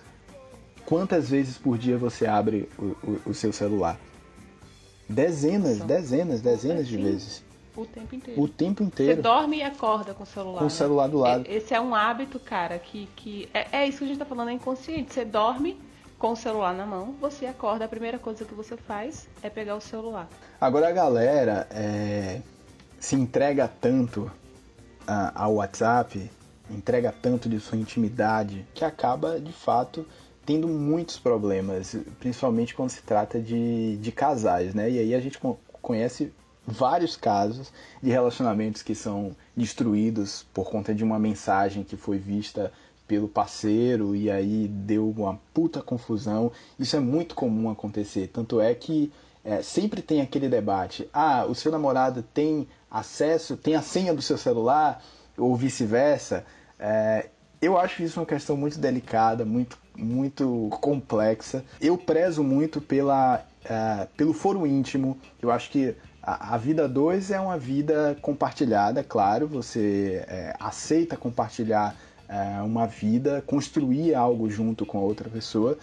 Quantas 0.84 1.30
vezes 1.30 1.56
por 1.56 1.78
dia 1.78 1.96
você 1.96 2.26
abre 2.26 2.68
o, 2.78 2.84
o- 3.02 3.20
o 3.26 3.34
seu 3.34 3.52
celular? 3.52 3.96
Dezenas, 5.08 5.78
São- 5.78 5.86
dezenas, 5.86 6.40
dezenas 6.40 6.86
de 6.86 6.96
vezes. 6.96 7.42
O 7.76 7.84
tempo 7.86 8.14
inteiro. 8.14 8.40
O 8.42 8.48
tempo 8.48 8.82
Você 8.84 8.88
inteiro. 8.88 9.22
dorme 9.22 9.58
e 9.58 9.62
acorda 9.62 10.12
com 10.12 10.24
o 10.24 10.26
celular. 10.26 10.58
Com 10.58 10.64
o 10.64 10.68
né? 10.68 10.70
celular 10.70 11.06
do 11.08 11.18
lado. 11.18 11.44
Esse 11.48 11.72
é 11.72 11.80
um 11.80 11.94
hábito, 11.94 12.38
cara, 12.38 12.78
que, 12.78 13.08
que 13.16 13.48
é, 13.54 13.78
é 13.84 13.88
isso 13.88 13.98
que 13.98 14.04
a 14.04 14.06
gente 14.08 14.18
tá 14.18 14.24
falando, 14.26 14.50
é 14.50 14.52
inconsciente. 14.52 15.14
Você 15.14 15.24
dorme 15.24 15.76
com 16.20 16.32
o 16.32 16.36
celular 16.36 16.74
na 16.74 16.84
mão, 16.84 17.14
você 17.18 17.46
acorda, 17.46 17.86
a 17.86 17.88
primeira 17.88 18.18
coisa 18.18 18.44
que 18.44 18.54
você 18.54 18.76
faz 18.76 19.26
é 19.42 19.48
pegar 19.48 19.74
o 19.74 19.80
celular. 19.80 20.28
Agora 20.60 20.88
a 20.88 20.92
galera 20.92 21.66
é, 21.70 22.42
se 23.00 23.16
entrega 23.16 23.66
tanto 23.80 24.30
ao 25.34 25.54
WhatsApp, 25.54 26.30
entrega 26.70 27.10
tanto 27.10 27.48
de 27.48 27.58
sua 27.58 27.78
intimidade, 27.78 28.64
que 28.74 28.84
acaba 28.84 29.40
de 29.40 29.52
fato 29.52 30.06
tendo 30.44 30.68
muitos 30.68 31.18
problemas, 31.18 31.96
principalmente 32.18 32.74
quando 32.74 32.90
se 32.90 33.02
trata 33.02 33.40
de, 33.40 33.96
de 33.96 34.12
casais, 34.12 34.74
né? 34.74 34.90
E 34.90 34.98
aí 34.98 35.14
a 35.14 35.20
gente 35.20 35.38
co- 35.38 35.58
conhece 35.80 36.32
vários 36.66 37.16
casos 37.16 37.72
de 38.02 38.10
relacionamentos 38.10 38.82
que 38.82 38.94
são 38.94 39.34
destruídos 39.56 40.46
por 40.52 40.70
conta 40.70 40.94
de 40.94 41.02
uma 41.02 41.18
mensagem 41.18 41.82
que 41.82 41.96
foi 41.96 42.18
vista 42.18 42.70
pelo 43.10 43.26
parceiro 43.26 44.14
e 44.14 44.30
aí 44.30 44.68
deu 44.68 45.10
uma 45.10 45.36
puta 45.52 45.82
confusão. 45.82 46.52
Isso 46.78 46.94
é 46.94 47.00
muito 47.00 47.34
comum 47.34 47.68
acontecer. 47.68 48.28
Tanto 48.28 48.60
é 48.60 48.72
que 48.72 49.12
é, 49.44 49.60
sempre 49.62 50.00
tem 50.00 50.20
aquele 50.20 50.48
debate: 50.48 51.10
ah, 51.12 51.44
o 51.44 51.52
seu 51.52 51.72
namorado 51.72 52.22
tem 52.22 52.68
acesso, 52.88 53.56
tem 53.56 53.74
a 53.74 53.82
senha 53.82 54.14
do 54.14 54.22
seu 54.22 54.38
celular, 54.38 55.02
ou 55.36 55.56
vice-versa. 55.56 56.44
É, 56.78 57.26
eu 57.60 57.76
acho 57.76 58.00
isso 58.00 58.20
uma 58.20 58.26
questão 58.26 58.56
muito 58.56 58.78
delicada, 58.78 59.44
muito, 59.44 59.76
muito 59.96 60.68
complexa. 60.80 61.64
Eu 61.80 61.98
prezo 61.98 62.44
muito 62.44 62.80
pela, 62.80 63.44
é, 63.64 64.06
pelo 64.16 64.32
foro 64.32 64.64
íntimo. 64.64 65.18
Eu 65.42 65.50
acho 65.50 65.68
que 65.68 65.96
a, 66.22 66.54
a 66.54 66.56
vida 66.56 66.88
2 66.88 67.32
é 67.32 67.40
uma 67.40 67.58
vida 67.58 68.16
compartilhada, 68.22 69.02
claro. 69.02 69.48
Você 69.48 70.24
é, 70.28 70.54
aceita 70.60 71.16
compartilhar 71.16 71.96
é, 72.30 72.62
uma 72.62 72.86
vida, 72.86 73.42
construir 73.46 74.14
algo 74.14 74.48
junto 74.48 74.86
com 74.86 74.98
a 74.98 75.02
outra 75.02 75.28
pessoa. 75.28 75.76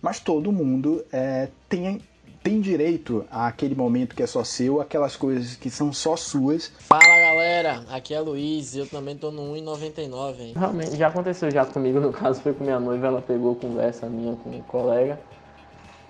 Mas 0.00 0.18
todo 0.18 0.50
mundo 0.50 1.04
é, 1.12 1.48
tem 1.68 2.00
tem 2.42 2.58
direito 2.58 3.26
àquele 3.30 3.74
momento 3.74 4.16
que 4.16 4.22
é 4.22 4.26
só 4.26 4.42
seu, 4.42 4.80
aquelas 4.80 5.14
coisas 5.14 5.56
que 5.56 5.68
são 5.68 5.92
só 5.92 6.16
suas. 6.16 6.72
Fala 6.78 7.02
galera, 7.02 7.84
aqui 7.90 8.14
é 8.14 8.20
Luiz, 8.20 8.74
eu 8.74 8.86
também 8.86 9.14
tô 9.14 9.30
no 9.30 9.52
1,99, 9.54 10.40
hein? 10.40 10.54
Realmente, 10.56 10.96
já 10.96 11.08
aconteceu 11.08 11.50
já 11.50 11.66
comigo, 11.66 12.00
no 12.00 12.10
caso 12.10 12.40
foi 12.40 12.54
com 12.54 12.64
minha 12.64 12.80
noiva, 12.80 13.08
ela 13.08 13.20
pegou 13.20 13.54
conversa 13.56 14.08
minha 14.08 14.36
com 14.36 14.48
um 14.48 14.62
colega 14.62 15.20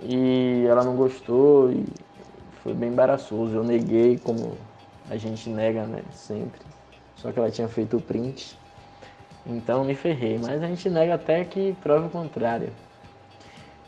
e 0.00 0.64
ela 0.68 0.84
não 0.84 0.94
gostou 0.94 1.72
e 1.72 1.84
foi 2.62 2.74
bem 2.74 2.90
embaraçoso. 2.90 3.56
Eu 3.56 3.64
neguei 3.64 4.16
como 4.16 4.56
a 5.08 5.16
gente 5.16 5.48
nega, 5.50 5.84
né, 5.84 6.02
sempre. 6.12 6.60
Só 7.16 7.32
que 7.32 7.38
ela 7.40 7.50
tinha 7.50 7.68
feito 7.68 7.96
o 7.96 8.00
print. 8.00 8.56
Então 9.46 9.84
me 9.84 9.94
ferrei, 9.94 10.38
mas 10.38 10.62
a 10.62 10.66
gente 10.66 10.88
nega 10.90 11.14
até 11.14 11.44
que 11.44 11.74
prove 11.82 12.06
o 12.06 12.10
contrário. 12.10 12.70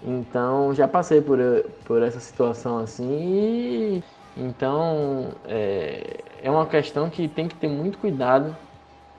Então 0.03 0.75
já 0.75 0.89
passei 0.89 1.21
por, 1.21 1.39
por 1.85 2.03
essa 2.03 2.19
situação 2.19 2.79
assim 2.79 3.09
e 3.09 4.05
então 4.37 5.29
é, 5.45 6.21
é 6.43 6.51
uma 6.51 6.67
questão 6.67 7.11
que 7.11 7.29
tem 7.29 7.47
que 7.47 7.55
ter 7.55 7.69
muito 7.69 7.99
cuidado 7.99 8.57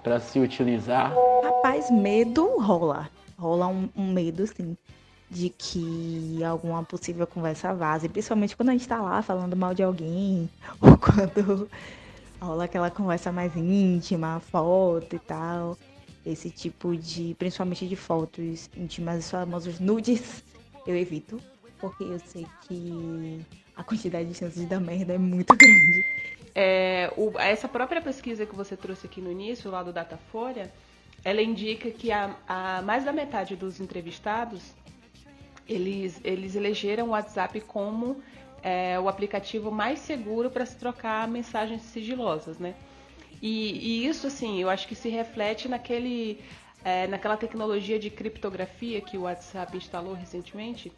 para 0.01 0.19
se 0.19 0.39
utilizar. 0.39 1.13
Rapaz, 1.43 1.89
medo 1.89 2.59
rola. 2.59 3.09
Rola 3.37 3.67
um, 3.67 3.89
um, 3.95 4.11
medo, 4.11 4.45
sim, 4.45 4.77
de 5.29 5.49
que 5.49 6.43
alguma 6.43 6.83
possível 6.83 7.25
conversa 7.25 7.73
vaze, 7.73 8.09
principalmente 8.09 8.55
quando 8.55 8.69
a 8.69 8.71
gente 8.73 8.87
tá 8.87 9.01
lá 9.01 9.21
falando 9.21 9.55
mal 9.55 9.73
de 9.73 9.83
alguém, 9.83 10.49
ou 10.81 10.97
quando 10.97 11.69
rola 12.41 12.65
aquela 12.65 12.91
conversa 12.91 13.31
mais 13.31 13.55
íntima, 13.55 14.41
foto 14.51 15.15
e 15.15 15.19
tal. 15.19 15.77
Esse 16.25 16.49
tipo 16.49 16.95
de, 16.95 17.35
principalmente 17.37 17.87
de 17.87 17.95
fotos 17.95 18.69
íntimas, 18.77 19.29
famosos 19.29 19.79
nudes, 19.79 20.43
eu 20.87 20.95
evito, 20.95 21.39
porque 21.79 22.03
eu 22.03 22.19
sei 22.19 22.45
que 22.61 23.41
a 23.75 23.83
quantidade 23.83 24.29
de 24.29 24.35
chances 24.35 24.65
dar 24.65 24.79
merda 24.79 25.13
é 25.13 25.17
muito 25.17 25.55
grande. 25.57 26.05
É, 26.55 27.11
o, 27.17 27.37
essa 27.39 27.67
própria 27.67 28.01
pesquisa 28.01 28.45
que 28.45 28.55
você 28.55 28.77
trouxe 28.77 29.07
aqui 29.07 29.19
no 29.19 29.31
início, 29.31 29.69
lá 29.69 29.83
do 29.83 29.91
Datafolha, 29.91 30.71
ela 31.23 31.41
indica 31.41 31.89
que 31.89 32.11
a, 32.11 32.35
a 32.47 32.81
mais 32.81 33.03
da 33.03 33.11
metade 33.11 33.55
dos 33.55 33.79
entrevistados 33.79 34.61
eles, 35.67 36.19
eles 36.23 36.55
elegeram 36.55 37.07
o 37.07 37.09
WhatsApp 37.09 37.59
como 37.61 38.21
é, 38.61 38.99
o 38.99 39.07
aplicativo 39.07 39.71
mais 39.71 39.99
seguro 39.99 40.49
para 40.49 40.65
se 40.65 40.77
trocar 40.77 41.27
mensagens 41.27 41.81
sigilosas, 41.81 42.57
né? 42.57 42.75
E, 43.43 44.05
e, 44.05 44.07
isso, 44.07 44.25
assim, 44.25 44.61
eu 44.61 44.69
acho 44.69 44.87
que 44.87 44.95
se 44.95 45.09
reflete 45.09 45.67
naquele 45.67 46.39
é, 46.81 47.07
naquela 47.07 47.35
tecnologia 47.35 47.99
de 47.99 48.09
criptografia 48.09 49.01
que 49.01 49.17
o 49.17 49.23
WhatsApp 49.23 49.75
instalou 49.75 50.13
recentemente, 50.13 50.93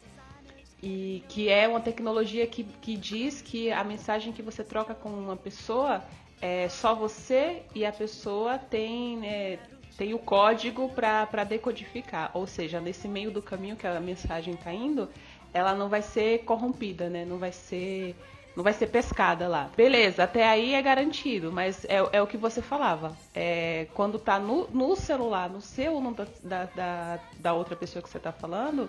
e 0.80 1.24
que 1.28 1.48
é 1.48 1.66
uma 1.66 1.80
tecnologia 1.80 2.46
que, 2.46 2.62
que 2.62 2.96
diz 2.96 3.42
que 3.42 3.72
a 3.72 3.82
mensagem 3.82 4.32
que 4.32 4.42
você 4.42 4.62
troca 4.62 4.94
com 4.94 5.08
uma 5.08 5.36
pessoa 5.36 6.04
é 6.40 6.68
só 6.68 6.94
você 6.94 7.62
e 7.74 7.84
a 7.84 7.90
pessoa 7.90 8.58
tem, 8.58 9.16
né, 9.16 9.58
tem 9.96 10.14
o 10.14 10.18
código 10.18 10.88
para 10.90 11.42
decodificar. 11.42 12.30
Ou 12.32 12.46
seja, 12.46 12.80
nesse 12.80 13.08
meio 13.08 13.32
do 13.32 13.42
caminho 13.42 13.74
que 13.74 13.88
a 13.88 13.98
mensagem 13.98 14.54
está 14.54 14.72
indo, 14.72 15.08
ela 15.52 15.74
não 15.74 15.88
vai 15.88 16.02
ser 16.02 16.44
corrompida, 16.44 17.08
né? 17.08 17.24
não 17.24 17.38
vai 17.38 17.50
ser 17.50 18.14
não 18.56 18.64
vai 18.64 18.72
ser 18.72 18.86
pescada 18.86 19.46
lá. 19.46 19.70
Beleza, 19.76 20.24
até 20.24 20.48
aí 20.48 20.72
é 20.74 20.80
garantido, 20.80 21.52
mas 21.52 21.84
é, 21.84 21.96
é 22.12 22.22
o 22.22 22.26
que 22.26 22.38
você 22.38 22.62
falava. 22.62 23.14
É, 23.34 23.86
quando 23.94 24.18
tá 24.18 24.38
no, 24.38 24.66
no 24.72 24.96
celular, 24.96 25.50
no 25.50 25.60
seu 25.60 25.94
ou 25.94 26.00
no 26.00 26.14
da, 26.42 26.64
da, 26.74 27.20
da 27.38 27.52
outra 27.52 27.76
pessoa 27.76 28.02
que 28.02 28.08
você 28.08 28.18
tá 28.18 28.32
falando, 28.32 28.88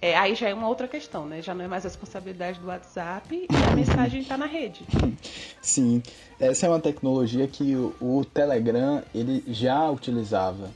é, 0.00 0.16
aí 0.16 0.36
já 0.36 0.48
é 0.48 0.54
uma 0.54 0.68
outra 0.68 0.86
questão, 0.86 1.26
né? 1.26 1.42
Já 1.42 1.52
não 1.54 1.64
é 1.64 1.68
mais 1.68 1.82
responsabilidade 1.82 2.60
do 2.60 2.68
WhatsApp 2.68 3.34
e 3.34 3.70
a 3.70 3.74
mensagem 3.74 4.20
está 4.20 4.36
na 4.36 4.46
rede. 4.46 4.84
Sim, 5.60 6.00
essa 6.38 6.66
é 6.66 6.68
uma 6.68 6.78
tecnologia 6.78 7.48
que 7.48 7.74
o, 7.74 7.94
o 8.00 8.24
Telegram 8.24 9.02
ele 9.12 9.42
já 9.48 9.90
utilizava, 9.90 10.70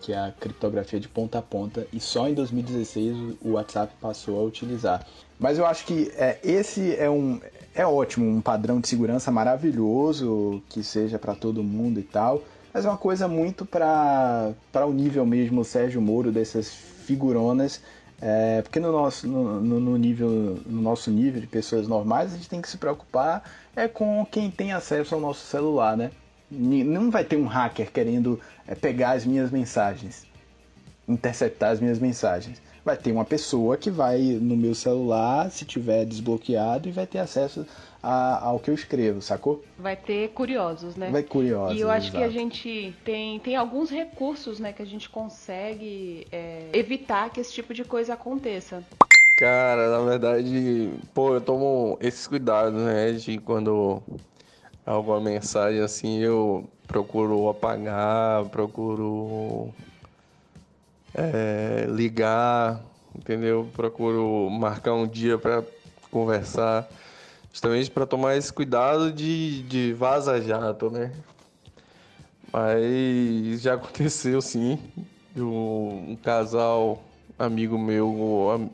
que 0.00 0.12
é 0.12 0.18
a 0.18 0.32
criptografia 0.38 0.98
de 0.98 1.08
ponta 1.08 1.38
a 1.38 1.42
ponta, 1.42 1.86
e 1.92 2.00
só 2.00 2.28
em 2.28 2.34
2016 2.34 3.36
o 3.42 3.52
WhatsApp 3.52 3.92
passou 4.00 4.40
a 4.40 4.42
utilizar. 4.42 5.06
Mas 5.38 5.58
eu 5.58 5.66
acho 5.66 5.84
que 5.86 6.12
é, 6.16 6.38
esse 6.42 6.94
é 6.96 7.08
um 7.08 7.40
é 7.74 7.86
ótimo, 7.86 8.28
um 8.28 8.40
padrão 8.40 8.80
de 8.80 8.88
segurança 8.88 9.30
maravilhoso 9.30 10.62
que 10.68 10.82
seja 10.82 11.18
para 11.18 11.34
todo 11.34 11.62
mundo 11.62 12.00
e 12.00 12.02
tal. 12.02 12.42
Mas 12.72 12.84
é 12.84 12.88
uma 12.88 12.98
coisa 12.98 13.26
muito 13.26 13.64
para 13.64 14.54
o 14.86 14.92
nível 14.92 15.24
mesmo 15.24 15.64
Sérgio 15.64 16.00
Moro 16.00 16.30
dessas 16.30 16.68
figuronas. 16.70 17.80
É, 18.22 18.60
porque 18.60 18.78
no 18.78 18.92
nosso, 18.92 19.26
no, 19.26 19.60
no, 19.60 19.96
nível, 19.96 20.58
no 20.66 20.82
nosso 20.82 21.10
nível 21.10 21.40
de 21.40 21.46
pessoas 21.46 21.88
normais, 21.88 22.32
a 22.32 22.36
gente 22.36 22.48
tem 22.50 22.60
que 22.60 22.68
se 22.68 22.76
preocupar 22.76 23.42
é 23.74 23.88
com 23.88 24.26
quem 24.30 24.50
tem 24.50 24.72
acesso 24.72 25.14
ao 25.14 25.20
nosso 25.20 25.46
celular, 25.46 25.96
né? 25.96 26.10
Não 26.50 27.10
vai 27.10 27.24
ter 27.24 27.36
um 27.36 27.46
hacker 27.46 27.92
querendo 27.92 28.40
é, 28.66 28.74
pegar 28.74 29.12
as 29.12 29.24
minhas 29.24 29.50
mensagens, 29.50 30.26
interceptar 31.06 31.70
as 31.70 31.80
minhas 31.80 31.98
mensagens 31.98 32.60
vai 32.84 32.96
ter 32.96 33.12
uma 33.12 33.24
pessoa 33.24 33.76
que 33.76 33.90
vai 33.90 34.18
no 34.18 34.56
meu 34.56 34.74
celular, 34.74 35.50
se 35.50 35.64
tiver 35.64 36.04
desbloqueado, 36.04 36.88
e 36.88 36.92
vai 36.92 37.06
ter 37.06 37.18
acesso 37.18 37.66
a, 38.02 38.44
ao 38.44 38.58
que 38.58 38.70
eu 38.70 38.74
escrevo, 38.74 39.20
sacou? 39.20 39.62
Vai 39.78 39.96
ter 39.96 40.28
curiosos, 40.30 40.96
né? 40.96 41.10
Vai 41.10 41.22
curiosos. 41.22 41.76
E 41.76 41.80
eu 41.80 41.90
acho 41.90 42.08
exato. 42.08 42.18
que 42.18 42.24
a 42.24 42.30
gente 42.30 42.94
tem, 43.04 43.38
tem 43.40 43.56
alguns 43.56 43.90
recursos, 43.90 44.58
né, 44.58 44.72
que 44.72 44.82
a 44.82 44.86
gente 44.86 45.08
consegue 45.08 46.26
é, 46.32 46.68
evitar 46.72 47.30
que 47.30 47.40
esse 47.40 47.52
tipo 47.52 47.74
de 47.74 47.84
coisa 47.84 48.14
aconteça. 48.14 48.82
Cara, 49.38 49.90
na 49.90 50.04
verdade, 50.04 50.90
pô, 51.14 51.34
eu 51.34 51.40
tomo 51.40 51.96
esses 52.00 52.26
cuidados, 52.26 52.80
né, 52.82 53.12
de 53.12 53.38
quando 53.38 54.02
alguma 54.84 55.20
mensagem 55.20 55.80
assim 55.80 56.18
eu 56.18 56.68
procuro 56.86 57.48
apagar, 57.48 58.44
procuro 58.46 59.72
é, 61.14 61.86
ligar, 61.88 62.82
entendeu? 63.14 63.68
Procuro 63.72 64.48
marcar 64.50 64.94
um 64.94 65.06
dia 65.06 65.38
para 65.38 65.62
conversar, 66.10 66.88
justamente 67.52 67.90
para 67.90 68.06
tomar 68.06 68.36
esse 68.36 68.52
cuidado 68.52 69.12
de, 69.12 69.62
de 69.62 69.92
vaza-jato, 69.92 70.90
né? 70.90 71.12
Mas 72.52 73.62
já 73.62 73.74
aconteceu 73.74 74.40
sim, 74.40 74.78
um, 75.36 76.12
um 76.12 76.16
casal 76.16 77.02
amigo 77.38 77.78
meu, 77.78 78.70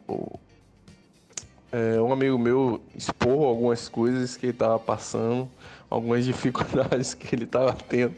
é, 1.70 2.00
um 2.00 2.12
amigo 2.12 2.38
meu 2.38 2.80
expor 2.94 3.46
algumas 3.46 3.88
coisas 3.88 4.36
que 4.36 4.46
ele 4.46 4.52
estava 4.52 4.78
passando, 4.78 5.48
algumas 5.90 6.24
dificuldades 6.24 7.14
que 7.14 7.34
ele 7.34 7.44
estava 7.44 7.72
tendo 7.72 8.14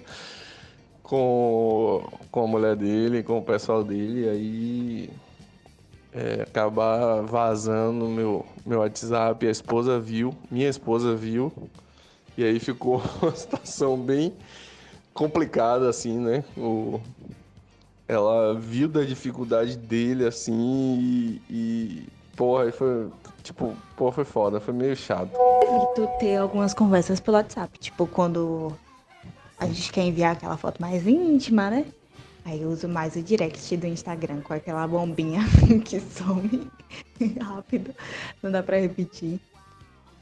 com, 1.03 2.07
com 2.31 2.45
a 2.45 2.47
mulher 2.47 2.77
dele, 2.77 3.23
com 3.23 3.39
o 3.39 3.43
pessoal 3.43 3.83
dele, 3.83 4.29
aí 4.29 5.11
é, 6.13 6.43
acabar 6.43 7.23
vazando 7.23 8.07
meu, 8.09 8.45
meu 8.65 8.81
WhatsApp, 8.81 9.47
a 9.47 9.51
esposa 9.51 9.99
viu, 9.99 10.35
minha 10.51 10.69
esposa 10.69 11.15
viu, 11.15 11.53
e 12.37 12.45
aí 12.45 12.61
ficou 12.61 13.03
uma 13.23 13.35
situação 13.35 13.97
bem 13.97 14.35
complicada, 15.15 15.89
assim, 15.89 16.19
né? 16.19 16.45
O, 16.57 17.01
ela 18.07 18.55
viu 18.55 18.89
da 18.89 19.03
dificuldade 19.03 19.77
dele, 19.77 20.27
assim, 20.27 20.99
e, 21.01 21.43
e 21.51 22.09
porra, 22.39 22.71
foi, 22.71 23.11
tipo, 23.43 23.77
porra, 23.97 24.13
foi 24.13 24.25
foda, 24.25 24.61
foi 24.61 24.73
meio 24.73 24.95
chato. 24.95 25.31
Evito 25.63 26.09
ter 26.21 26.37
algumas 26.37 26.73
conversas 26.73 27.19
pelo 27.19 27.37
WhatsApp, 27.37 27.77
tipo, 27.81 28.07
quando 28.07 28.73
a 29.59 29.67
gente 29.67 29.93
quer 29.93 30.03
enviar 30.03 30.33
aquela 30.35 30.57
foto 30.57 30.81
mais 30.81 31.05
íntima, 31.07 31.69
né? 31.69 31.85
Aí 32.45 32.63
eu 32.63 32.71
uso 32.71 32.89
mais 32.89 33.17
o 33.17 33.23
direct 33.23 33.77
do 33.77 33.87
Instagram 33.89 34.41
com 34.41 34.55
aquela 34.55 34.87
bombinha 34.87 35.41
que 35.85 36.01
some 36.01 36.71
rápido, 37.43 37.93
não 38.41 38.53
dá 38.53 38.63
pra 38.63 38.79
repetir. 38.79 39.41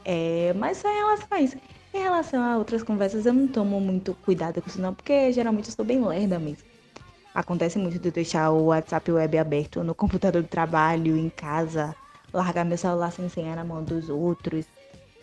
É, 0.03 0.55
mas 0.55 0.79
só 0.79 0.89
em 0.89 0.97
relação 0.97 1.29
a 1.31 1.41
isso. 1.41 1.57
Em 1.93 1.99
relação 1.99 2.43
a 2.43 2.57
outras 2.57 2.83
conversas, 2.83 3.27
eu 3.27 3.33
não 3.33 3.47
tomo 3.47 3.79
muito 3.81 4.15
cuidado 4.25 4.61
com 4.63 4.69
isso 4.69 4.81
não, 4.81 4.95
porque 4.95 5.33
geralmente 5.33 5.69
eu 5.69 5.75
sou 5.75 5.85
bem 5.85 6.03
lerda 6.05 6.39
mesmo. 6.39 6.65
Acontece 7.35 7.79
muito 7.79 7.99
de 7.99 8.11
deixar 8.11 8.51
o 8.51 8.67
WhatsApp 8.67 9.13
web 9.13 9.39
aberto 9.39 9.85
no 9.85 9.95
computador 9.95 10.43
do 10.43 10.49
trabalho, 10.49 11.17
em 11.17 11.29
casa, 11.29 11.95
largar 12.33 12.65
meu 12.65 12.79
celular 12.79 13.11
sem 13.11 13.29
senha 13.29 13.57
na 13.57 13.65
mão 13.65 13.83
dos 13.83 14.09
outros. 14.09 14.67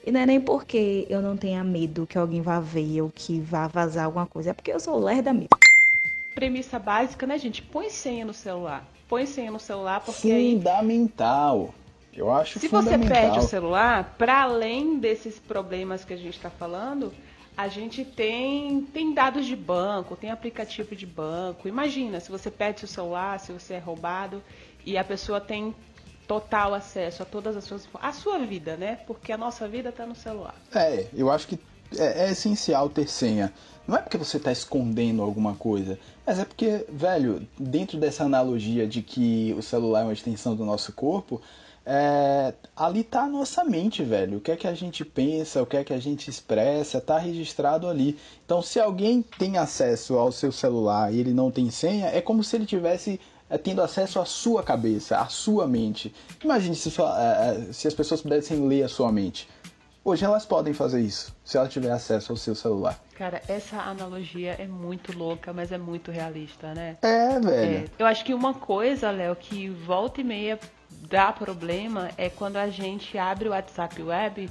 E 0.06 0.12
não 0.12 0.20
é 0.20 0.26
nem 0.26 0.42
porque 0.42 1.06
eu 1.10 1.22
não 1.22 1.38
tenha 1.38 1.64
medo 1.64 2.06
que 2.06 2.18
alguém 2.18 2.42
vá 2.42 2.60
ver 2.60 3.02
ou 3.02 3.10
que 3.10 3.40
vá 3.40 3.68
vazar 3.68 4.06
alguma 4.06 4.26
coisa, 4.26 4.50
é 4.50 4.54
porque 4.54 4.72
eu 4.72 4.80
sou 4.80 5.00
lerda 5.00 5.32
mesmo. 5.32 5.50
Premissa 6.36 6.80
básica, 6.80 7.26
né, 7.26 7.38
gente? 7.38 7.62
Põe 7.62 7.90
senha 7.90 8.26
no 8.26 8.34
celular. 8.34 8.86
Põe 9.08 9.26
senha 9.26 9.52
no 9.52 9.60
celular 9.60 10.02
porque 10.02 10.22
Fundamental. 10.22 11.74
Eu 12.12 12.32
acho 12.32 12.60
Se 12.60 12.68
você 12.68 12.98
perde 12.98 13.40
o 13.40 13.42
celular, 13.42 14.16
para 14.18 14.44
além 14.44 15.00
desses 15.00 15.40
problemas 15.40 16.06
que 16.06 16.14
a 16.14 16.18
gente 16.18 16.36
está 16.36 16.50
falando, 16.50 17.14
a 17.56 17.68
gente 17.68 18.04
tem, 18.04 18.82
tem 18.86 19.14
dados 19.14 19.46
de 19.46 19.56
banco, 19.56 20.16
tem 20.16 20.30
aplicativo 20.32 20.96
de 20.96 21.06
banco. 21.06 21.68
Imagina, 21.68 22.20
se 22.20 22.30
você 22.30 22.52
perde 22.52 22.82
seu 22.82 22.88
celular, 22.88 23.40
se 23.40 23.52
você 23.52 23.76
é 23.76 23.80
roubado 23.80 24.44
e 24.86 24.98
a 24.98 25.04
pessoa 25.04 25.40
tem 25.42 25.76
total 26.28 26.74
acesso 26.74 27.24
a 27.24 27.26
todas 27.26 27.56
as 27.56 27.64
suas 27.64 27.88
a 28.02 28.12
sua 28.12 28.40
vida, 28.40 28.76
né? 28.78 28.98
Porque 29.08 29.32
a 29.32 29.38
nossa 29.38 29.68
vida 29.68 29.90
está 29.90 30.06
no 30.06 30.16
celular. 30.16 30.56
É, 30.74 31.08
eu 31.14 31.32
acho 31.32 31.48
que 31.48 31.60
é, 31.98 32.26
é 32.26 32.32
essencial 32.32 32.90
ter 32.90 33.08
senha. 33.08 33.54
Não 33.88 33.98
é 33.98 34.02
porque 34.02 34.18
você 34.18 34.38
está 34.38 34.52
escondendo 34.52 35.22
alguma 35.22 35.56
coisa, 35.56 36.00
mas 36.26 36.40
é 36.40 36.46
porque, 36.46 36.86
velho, 36.90 37.46
dentro 37.60 38.00
dessa 38.00 38.24
analogia 38.24 38.88
de 38.88 39.02
que 39.02 39.54
o 39.58 39.62
celular 39.62 40.02
é 40.02 40.04
uma 40.06 40.14
extensão 40.14 40.56
do 40.56 40.64
nosso 40.64 40.94
corpo, 40.94 41.42
é, 41.86 42.54
ali 42.78 43.04
tá 43.04 43.24
a 43.24 43.28
nossa 43.28 43.64
mente, 43.66 44.02
velho. 44.04 44.38
O 44.38 44.42
que 44.42 44.52
é 44.52 44.56
que 44.56 44.68
a 44.68 44.74
gente 44.74 45.04
pensa, 45.04 45.62
o 45.62 45.66
que 45.66 45.76
é 45.76 45.84
que 45.84 45.94
a 45.94 46.00
gente 46.00 46.30
expressa, 46.30 47.02
tá 47.02 47.18
registrado 47.18 47.88
ali. 47.88 48.18
Então, 48.46 48.62
se 48.62 48.80
alguém 48.80 49.22
tem 49.22 49.58
acesso 49.58 50.18
ao 50.18 50.32
seu 50.32 50.52
celular 50.52 51.14
e 51.14 51.20
ele 51.20 51.34
não 51.34 51.52
tem 51.52 51.70
senha, 51.70 52.08
é 52.08 52.22
como 52.22 52.42
se 52.42 52.56
ele 52.56 52.66
tivesse 52.66 53.20
é, 53.54 53.58
tendo 53.60 53.84
acesso 53.84 54.20
à 54.20 54.26
sua 54.26 54.64
cabeça, 54.64 55.18
à 55.20 55.28
sua 55.28 55.68
mente. 55.68 56.14
Imagine 56.44 56.76
se, 56.76 56.90
sua, 56.90 57.16
é, 57.22 57.72
se 57.72 57.88
as 57.88 57.94
pessoas 57.94 58.22
pudessem 58.22 58.68
ler 58.68 58.82
a 58.82 58.90
sua 58.90 59.12
mente. 59.12 59.48
Hoje 60.04 60.26
elas 60.26 60.46
podem 60.46 60.74
fazer 60.74 61.02
isso, 61.02 61.34
se 61.46 61.56
ela 61.56 61.68
tiver 61.68 61.92
acesso 61.92 62.34
ao 62.34 62.38
seu 62.38 62.56
celular. 62.56 63.00
Cara, 63.16 63.42
essa 63.48 63.78
analogia 63.78 64.56
é 64.60 64.68
muito 64.68 65.18
louca, 65.18 65.54
mas 65.54 65.72
é 65.72 65.78
muito 65.78 66.12
realista, 66.12 66.74
né? 66.74 66.98
É, 67.02 67.40
velho. 67.40 67.86
É. 67.86 67.86
Eu 67.98 68.06
acho 68.08 68.26
que 68.26 68.34
uma 68.34 68.56
coisa, 68.56 69.12
Léo, 69.12 69.36
que 69.36 69.70
volta 69.70 70.20
e 70.20 70.24
meia 70.24 70.60
dá 71.08 71.32
problema 71.32 72.10
é 72.18 72.30
quando 72.30 72.58
a 72.58 72.70
gente 72.70 73.18
abre 73.18 73.48
o 73.48 73.52
WhatsApp 73.52 74.02
web 74.02 74.50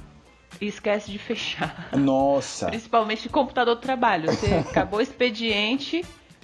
e 0.61 0.65
esquece 0.65 1.11
de 1.11 1.19
fechar. 1.19 1.89
Nossa. 1.91 2.67
Principalmente 2.67 3.29
computador 3.29 3.75
do 3.75 3.81
trabalho. 3.81 4.31
Você 4.31 4.53
acabou 4.69 4.99
o 4.99 5.03
expediente, 5.03 6.03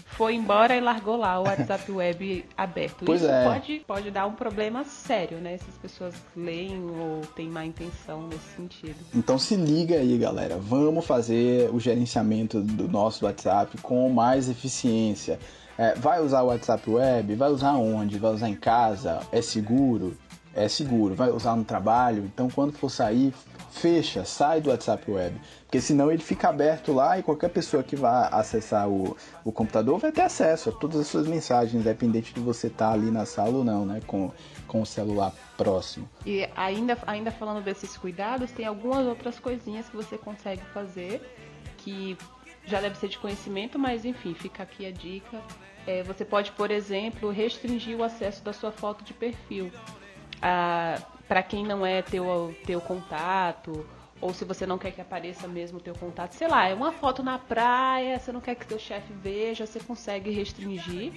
foi 0.10 0.36
embora 0.36 0.76
e 0.76 0.82
largou 0.82 1.16
lá 1.16 1.40
o 1.40 1.44
WhatsApp 1.44 1.90
web 1.92 2.46
aberto. 2.58 3.06
Pois 3.06 3.22
Isso 3.22 3.32
é. 3.32 3.44
pode, 3.44 3.80
pode 3.88 4.12
dar 4.12 4.26
um 4.26 4.34
problema 4.34 4.84
sério, 4.84 5.38
né? 5.38 5.58
Se 5.58 5.66
as 5.70 5.78
pessoas 5.78 6.16
leem 6.36 6.82
ou 6.84 7.22
têm 7.36 7.48
má 7.48 7.66
intenção 7.66 8.28
nesse 8.28 8.56
sentido. 8.56 8.98
Então 9.14 9.38
se 9.38 9.56
liga 9.56 9.96
aí, 9.96 10.18
galera. 10.18 10.58
Vamos 10.58 11.06
fazer 11.06 11.70
o 11.74 11.80
gerenciamento 11.80 12.60
do 12.62 12.88
nosso 12.88 13.26
WhatsApp 13.26 13.78
com 13.82 14.10
mais 14.10 14.50
eficiência. 14.50 15.40
É, 15.78 15.96
vai 15.96 16.22
usar 16.22 16.42
o 16.42 16.48
WhatsApp 16.48 16.90
web? 16.90 17.36
Vai 17.36 17.50
usar 17.50 17.74
onde? 17.74 18.18
Vai 18.18 18.34
usar 18.34 18.50
em 18.50 18.56
casa? 18.56 19.22
É 19.32 19.42
seguro? 19.42 20.18
É 20.54 20.68
seguro. 20.68 21.16
Vai 21.16 21.30
usar 21.30 21.56
no 21.56 21.64
trabalho? 21.64 22.26
Então 22.26 22.50
quando 22.50 22.74
for 22.74 22.90
sair, 22.90 23.34
fecha, 23.72 24.26
sai 24.26 24.60
do 24.60 24.70
WhatsApp 24.70 25.10
web. 25.10 25.40
Porque 25.70 25.82
senão 25.82 26.12
ele 26.12 26.24
fica 26.24 26.50
aberto 26.50 26.92
lá 26.92 27.20
e 27.20 27.22
qualquer 27.22 27.50
pessoa 27.50 27.84
que 27.84 27.96
vá 27.96 28.28
acessar 28.30 28.90
o, 28.90 29.16
o 29.46 29.52
computador 29.52 30.00
vai 30.00 30.12
ter 30.12 30.24
acesso 30.24 30.70
a 30.70 30.72
todas 30.72 31.00
as 31.00 31.06
suas 31.06 31.28
mensagens, 31.28 31.80
independente 31.80 32.34
de 32.34 32.40
você 32.40 32.66
estar 32.66 32.92
ali 32.92 33.12
na 33.12 33.24
sala 33.24 33.52
ou 33.52 33.64
não, 33.64 33.86
né? 33.86 34.02
Com, 34.08 34.32
com 34.66 34.82
o 34.82 34.86
celular 34.86 35.32
próximo. 35.56 36.10
E 36.26 36.50
ainda, 36.56 36.98
ainda 37.06 37.30
falando 37.30 37.64
desses 37.64 37.96
cuidados, 37.96 38.50
tem 38.50 38.66
algumas 38.66 39.06
outras 39.06 39.40
coisinhas 39.40 39.88
que 39.88 39.96
você 39.96 40.18
consegue 40.18 40.64
fazer 40.74 41.22
que 41.78 42.18
já 42.66 42.82
deve 42.82 42.98
ser 42.98 43.08
de 43.08 43.20
conhecimento, 43.20 43.78
mas 43.78 44.06
enfim, 44.06 44.34
fica 44.34 44.64
aqui 44.64 44.88
a 44.88 44.92
dica. 44.92 45.40
É, 45.86 46.02
você 46.02 46.26
pode, 46.26 46.52
por 46.54 46.72
exemplo, 46.72 47.30
restringir 47.30 47.96
o 47.96 48.04
acesso 48.04 48.44
da 48.44 48.54
sua 48.54 48.72
foto 48.72 49.04
de 49.04 49.14
perfil. 49.14 49.72
Para 51.28 51.44
quem 51.44 51.64
não 51.64 51.86
é 51.86 52.02
teu, 52.02 52.56
teu 52.66 52.82
contato, 52.82 53.86
ou 54.22 54.34
se 54.34 54.44
você 54.44 54.66
não 54.66 54.78
quer 54.78 54.92
que 54.92 55.02
apareça 55.02 55.48
mesmo 55.48 55.78
o 55.78 55.82
teu 55.82 55.96
contato, 55.96 56.34
sei 56.34 56.48
lá, 56.48 56.68
é 56.68 56.74
uma 56.74 56.92
foto 56.92 57.24
na 57.24 57.40
praia, 57.40 58.20
você 58.20 58.32
não 58.32 58.42
quer 58.42 58.56
que 58.56 58.66
teu 58.66 58.80
chefe 58.80 59.14
veja, 59.14 59.66
você 59.66 59.80
consegue 59.80 60.30
restringir. 60.30 61.14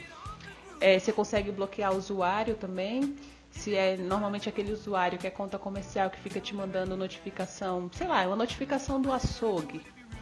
É, 0.80 0.98
você 0.98 1.12
consegue 1.12 1.50
bloquear 1.50 1.92
o 1.92 1.96
usuário 1.96 2.54
também. 2.54 3.16
Se 3.50 3.74
é 3.74 3.96
normalmente 3.96 4.48
aquele 4.48 4.72
usuário 4.72 5.18
que 5.18 5.26
é 5.26 5.30
conta 5.30 5.58
comercial 5.58 6.10
que 6.10 6.18
fica 6.18 6.40
te 6.40 6.54
mandando 6.54 6.96
notificação, 6.96 7.90
sei 7.92 8.06
lá, 8.06 8.22
é 8.22 8.26
uma 8.26 8.36
notificação 8.36 9.00
do 9.00 9.12
açougue. 9.12 9.80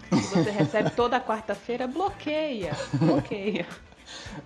Que 0.08 0.16
você 0.16 0.50
recebe 0.50 0.90
toda 0.90 1.20
quarta-feira, 1.20 1.86
bloqueia, 1.86 2.72
bloqueia. 2.94 3.66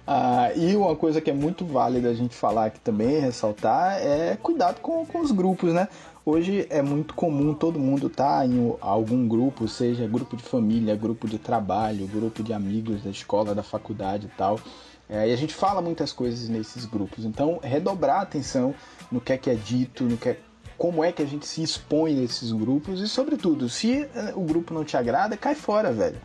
Ah, 0.06 0.50
e 0.54 0.76
uma 0.76 0.94
coisa 0.94 1.22
que 1.22 1.30
é 1.30 1.32
muito 1.32 1.64
válida 1.64 2.10
a 2.10 2.14
gente 2.14 2.34
falar 2.34 2.66
aqui 2.66 2.78
também, 2.80 3.18
ressaltar, 3.20 3.98
é 3.98 4.36
cuidado 4.36 4.80
com, 4.80 5.06
com 5.06 5.20
os 5.20 5.30
grupos, 5.30 5.72
né? 5.72 5.88
Hoje 6.26 6.66
é 6.70 6.80
muito 6.80 7.12
comum 7.12 7.52
todo 7.52 7.78
mundo 7.78 8.06
estar 8.06 8.38
tá 8.38 8.46
em 8.46 8.74
algum 8.80 9.28
grupo, 9.28 9.68
seja 9.68 10.08
grupo 10.08 10.38
de 10.38 10.42
família, 10.42 10.96
grupo 10.96 11.28
de 11.28 11.38
trabalho, 11.38 12.06
grupo 12.06 12.42
de 12.42 12.54
amigos 12.54 13.02
da 13.02 13.10
escola, 13.10 13.54
da 13.54 13.62
faculdade 13.62 14.24
e 14.26 14.30
tal. 14.30 14.58
É, 15.06 15.28
e 15.28 15.32
a 15.34 15.37
gente 15.37 15.52
fala 15.52 15.82
muitas 15.82 16.14
coisas 16.14 16.48
nesses 16.48 16.87
grupos. 16.87 17.26
Então, 17.26 17.60
redobrar 17.62 18.20
a 18.20 18.22
atenção 18.22 18.74
no 19.12 19.20
que 19.20 19.34
é 19.34 19.37
que 19.37 19.50
é 19.50 19.54
dito, 19.54 20.04
no 20.04 20.16
que 20.16 20.30
é, 20.30 20.38
como 20.78 21.04
é 21.04 21.12
que 21.12 21.20
a 21.20 21.26
gente 21.26 21.46
se 21.46 21.62
expõe 21.62 22.14
nesses 22.14 22.52
grupos 22.52 23.02
e, 23.02 23.06
sobretudo, 23.06 23.68
se 23.68 24.08
o 24.34 24.40
grupo 24.40 24.72
não 24.72 24.82
te 24.82 24.96
agrada, 24.96 25.37
cai 25.37 25.54
fora, 25.54 25.92
velho. 25.92 26.16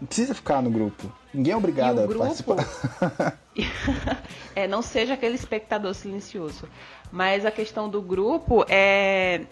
Não 0.00 0.06
precisa 0.06 0.34
ficar 0.34 0.62
no 0.62 0.70
grupo. 0.70 1.10
Ninguém 1.32 1.52
é 1.52 1.56
obrigado 1.56 2.00
a 2.00 2.06
grupo... 2.06 2.24
participar. 2.24 3.38
é, 4.54 4.66
não 4.66 4.82
seja 4.82 5.14
aquele 5.14 5.34
espectador 5.34 5.94
silencioso. 5.94 6.68
Mas 7.10 7.46
a 7.46 7.50
questão 7.50 7.88
do 7.88 8.02
grupo 8.02 8.64
é 8.68 9.42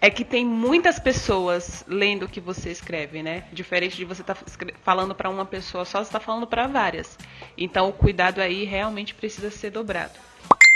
é 0.00 0.10
que 0.10 0.24
tem 0.24 0.44
muitas 0.44 0.98
pessoas 0.98 1.84
lendo 1.88 2.24
o 2.24 2.28
que 2.28 2.40
você 2.40 2.70
escreve, 2.70 3.22
né? 3.22 3.44
Diferente 3.52 3.96
de 3.96 4.04
você 4.04 4.20
estar 4.20 4.34
tá 4.34 4.44
falando 4.82 5.14
para 5.14 5.30
uma 5.30 5.44
pessoa 5.44 5.84
só, 5.84 5.98
você 5.98 6.08
está 6.08 6.20
falando 6.20 6.46
para 6.46 6.66
várias. 6.66 7.18
Então 7.56 7.88
o 7.88 7.92
cuidado 7.92 8.40
aí 8.40 8.64
realmente 8.64 9.14
precisa 9.14 9.50
ser 9.50 9.70
dobrado. 9.70 10.12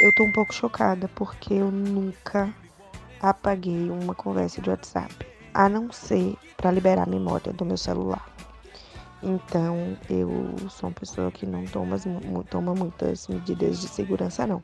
Eu 0.03 0.15
tô 0.15 0.25
um 0.25 0.33
pouco 0.33 0.55
chocada 0.55 1.09
porque 1.15 1.55
eu 1.55 1.71
nunca 1.71 2.53
apaguei 3.21 3.91
uma 3.91 4.15
conversa 4.15 4.61
de 4.63 4.71
WhatsApp, 4.71 5.15
a 5.53 5.69
não 5.69 5.93
ser 5.93 6.35
para 6.57 6.71
liberar 6.71 7.03
a 7.03 7.11
memória 7.11 7.53
do 7.53 7.65
meu 7.65 7.77
celular. 7.77 8.27
Então, 9.23 9.97
eu 10.09 10.31
sou 10.71 10.89
uma 10.89 10.95
pessoa 10.95 11.31
que 11.31 11.45
não 11.45 11.65
toma, 11.67 11.97
toma 12.49 12.75
muitas 12.75 13.29
medidas 13.29 13.81
de 13.81 13.89
segurança, 13.89 14.47
não. 14.47 14.63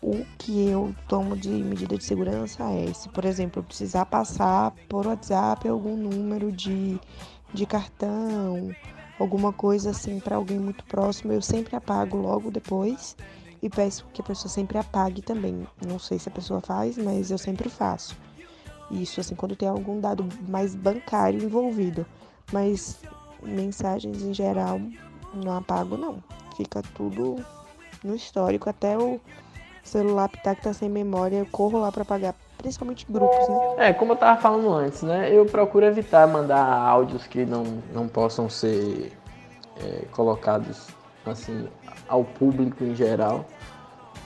O 0.00 0.24
que 0.38 0.68
eu 0.68 0.94
tomo 1.08 1.36
de 1.36 1.48
medida 1.48 1.96
de 1.96 2.04
segurança 2.04 2.62
é, 2.70 2.92
se, 2.92 3.08
por 3.08 3.24
exemplo, 3.24 3.60
eu 3.60 3.64
precisar 3.64 4.06
passar 4.06 4.70
por 4.88 5.06
WhatsApp 5.06 5.66
algum 5.68 5.96
número 5.96 6.52
de, 6.52 6.98
de 7.52 7.66
cartão, 7.66 8.70
alguma 9.18 9.52
coisa 9.52 9.90
assim 9.90 10.20
para 10.20 10.36
alguém 10.36 10.58
muito 10.58 10.84
próximo, 10.84 11.32
eu 11.32 11.40
sempre 11.40 11.76
apago 11.76 12.16
logo 12.16 12.50
depois 12.50 13.16
e 13.62 13.70
peço 13.70 14.04
que 14.12 14.20
a 14.20 14.24
pessoa 14.24 14.50
sempre 14.50 14.76
apague 14.76 15.22
também. 15.22 15.66
Não 15.86 15.98
sei 15.98 16.18
se 16.18 16.28
a 16.28 16.32
pessoa 16.32 16.60
faz, 16.60 16.98
mas 16.98 17.30
eu 17.30 17.38
sempre 17.38 17.70
faço. 17.70 18.14
Isso, 18.90 19.20
assim, 19.20 19.34
quando 19.34 19.56
tem 19.56 19.68
algum 19.68 20.00
dado 20.00 20.28
mais 20.46 20.74
bancário 20.74 21.42
envolvido. 21.42 22.04
Mas 22.52 23.00
mensagens 23.44 24.22
em 24.22 24.32
geral 24.32 24.80
não 25.34 25.56
apago 25.56 25.96
não. 25.96 26.22
Fica 26.56 26.82
tudo 26.94 27.44
no 28.02 28.14
histórico, 28.14 28.68
até 28.68 28.96
o 28.96 29.20
celular 29.82 30.24
apitar 30.24 30.56
que 30.56 30.62
tá 30.62 30.72
sem 30.72 30.88
memória, 30.88 31.38
eu 31.38 31.46
corro 31.46 31.80
lá 31.80 31.90
para 31.90 32.02
apagar, 32.02 32.34
principalmente 32.58 33.06
grupos, 33.08 33.48
né? 33.48 33.88
É, 33.88 33.92
como 33.92 34.12
eu 34.12 34.16
tava 34.16 34.40
falando 34.40 34.72
antes, 34.72 35.02
né? 35.02 35.34
Eu 35.34 35.44
procuro 35.46 35.84
evitar 35.84 36.26
mandar 36.26 36.64
áudios 36.64 37.26
que 37.26 37.44
não, 37.44 37.64
não 37.92 38.08
possam 38.08 38.48
ser 38.48 39.12
é, 39.82 40.04
colocados 40.12 40.88
assim 41.26 41.68
ao 42.08 42.24
público 42.24 42.84
em 42.84 42.94
geral. 42.94 43.44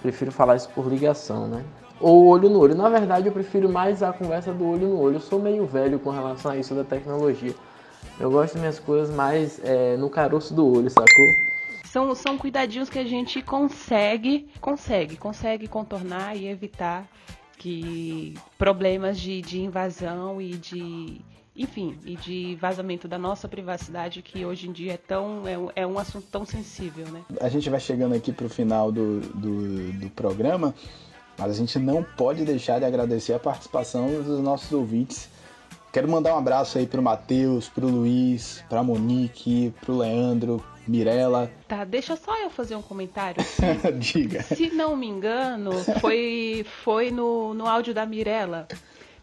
Prefiro 0.03 0.31
falar 0.31 0.57
isso 0.57 0.69
por 0.71 0.87
ligação, 0.87 1.49
né? 1.49 1.65
Ou 2.01 2.27
olho 2.27 2.49
no 2.49 2.61
olho. 2.61 2.77
Na 2.77 2.89
verdade, 2.89 3.27
eu 3.27 3.33
prefiro 3.33 3.69
mais 3.69 4.03
a 4.03 4.13
conversa 4.13 4.53
do 4.53 4.65
olho 4.69 4.89
no 4.89 5.01
olho. 5.01 5.17
Eu 5.17 5.21
sou 5.21 5.41
meio 5.41 5.67
velho 5.67 5.99
com 5.99 6.11
relação 6.11 6.53
a 6.53 6.57
isso 6.57 6.75
da 6.75 6.85
tecnologia. 6.85 7.55
Eu 8.19 8.31
gosto 8.31 8.55
das 8.55 8.61
minhas 8.61 8.79
coisas 8.79 9.15
mais 9.15 9.61
é, 9.63 9.97
no 9.97 10.11
caroço 10.11 10.53
do 10.55 10.67
olho, 10.67 10.91
sacou? 10.91 11.27
São, 11.85 12.15
são 12.15 12.37
cuidadinhos 12.37 12.91
que 12.91 12.99
a 12.99 13.05
gente 13.05 13.41
consegue, 13.41 14.49
consegue, 14.61 15.17
consegue 15.17 15.69
contornar 15.69 16.37
e 16.37 16.47
evitar 16.47 17.09
que 17.57 18.35
problemas 18.57 19.19
de, 19.19 19.41
de 19.41 19.61
invasão 19.61 20.41
e 20.41 20.51
de 20.51 21.21
enfim, 21.59 21.99
e 22.07 22.15
de 22.15 22.55
vazamento 22.55 23.09
da 23.09 23.19
nossa 23.19 23.49
privacidade, 23.49 24.23
que 24.23 24.47
hoje 24.47 24.69
em 24.69 24.73
dia 24.73 24.93
é, 24.93 24.97
tão, 24.97 25.47
é, 25.47 25.59
um, 25.59 25.69
é 25.75 25.85
um 25.85 25.99
assunto 25.99 26.27
tão 26.31 26.47
sensível, 26.47 27.09
né? 27.09 27.23
A 27.41 27.49
gente 27.49 27.69
vai 27.69 27.81
chegando 27.81 28.15
aqui 28.15 28.33
para 28.33 28.47
o 28.47 28.49
final 28.49 28.93
do, 28.93 29.21
do, 29.21 29.93
do 29.93 30.11
programa, 30.11 30.73
mas 31.37 31.51
a 31.51 31.55
gente 31.55 31.77
não 31.81 32.05
pode 32.05 32.45
deixar 32.45 32.79
de 32.79 32.85
agradecer 32.85 33.33
a 33.33 33.41
participação 33.41 34.07
dos 34.23 34.41
nossos 34.41 34.71
ouvintes. 34.71 35.29
Quero 35.99 36.09
mandar 36.09 36.33
um 36.37 36.39
abraço 36.39 36.79
aí 36.79 36.87
pro 36.87 37.03
Matheus, 37.03 37.69
pro 37.69 37.89
Luiz, 37.89 38.65
pra 38.69 38.85
Monique, 38.85 39.75
pro 39.81 39.97
Leandro, 39.97 40.65
Mirella. 40.87 41.51
Tá, 41.67 41.83
deixa 41.83 42.15
só 42.15 42.41
eu 42.41 42.49
fazer 42.51 42.77
um 42.77 42.83
comentário. 42.83 43.45
Diga. 43.99 44.45
Se 44.45 44.71
não 44.71 44.97
me 44.97 45.09
engano, 45.09 45.73
foi, 46.01 46.65
foi 46.85 47.11
no, 47.11 47.53
no 47.53 47.67
áudio 47.67 47.93
da 47.93 48.07
Mirella. 48.07 48.69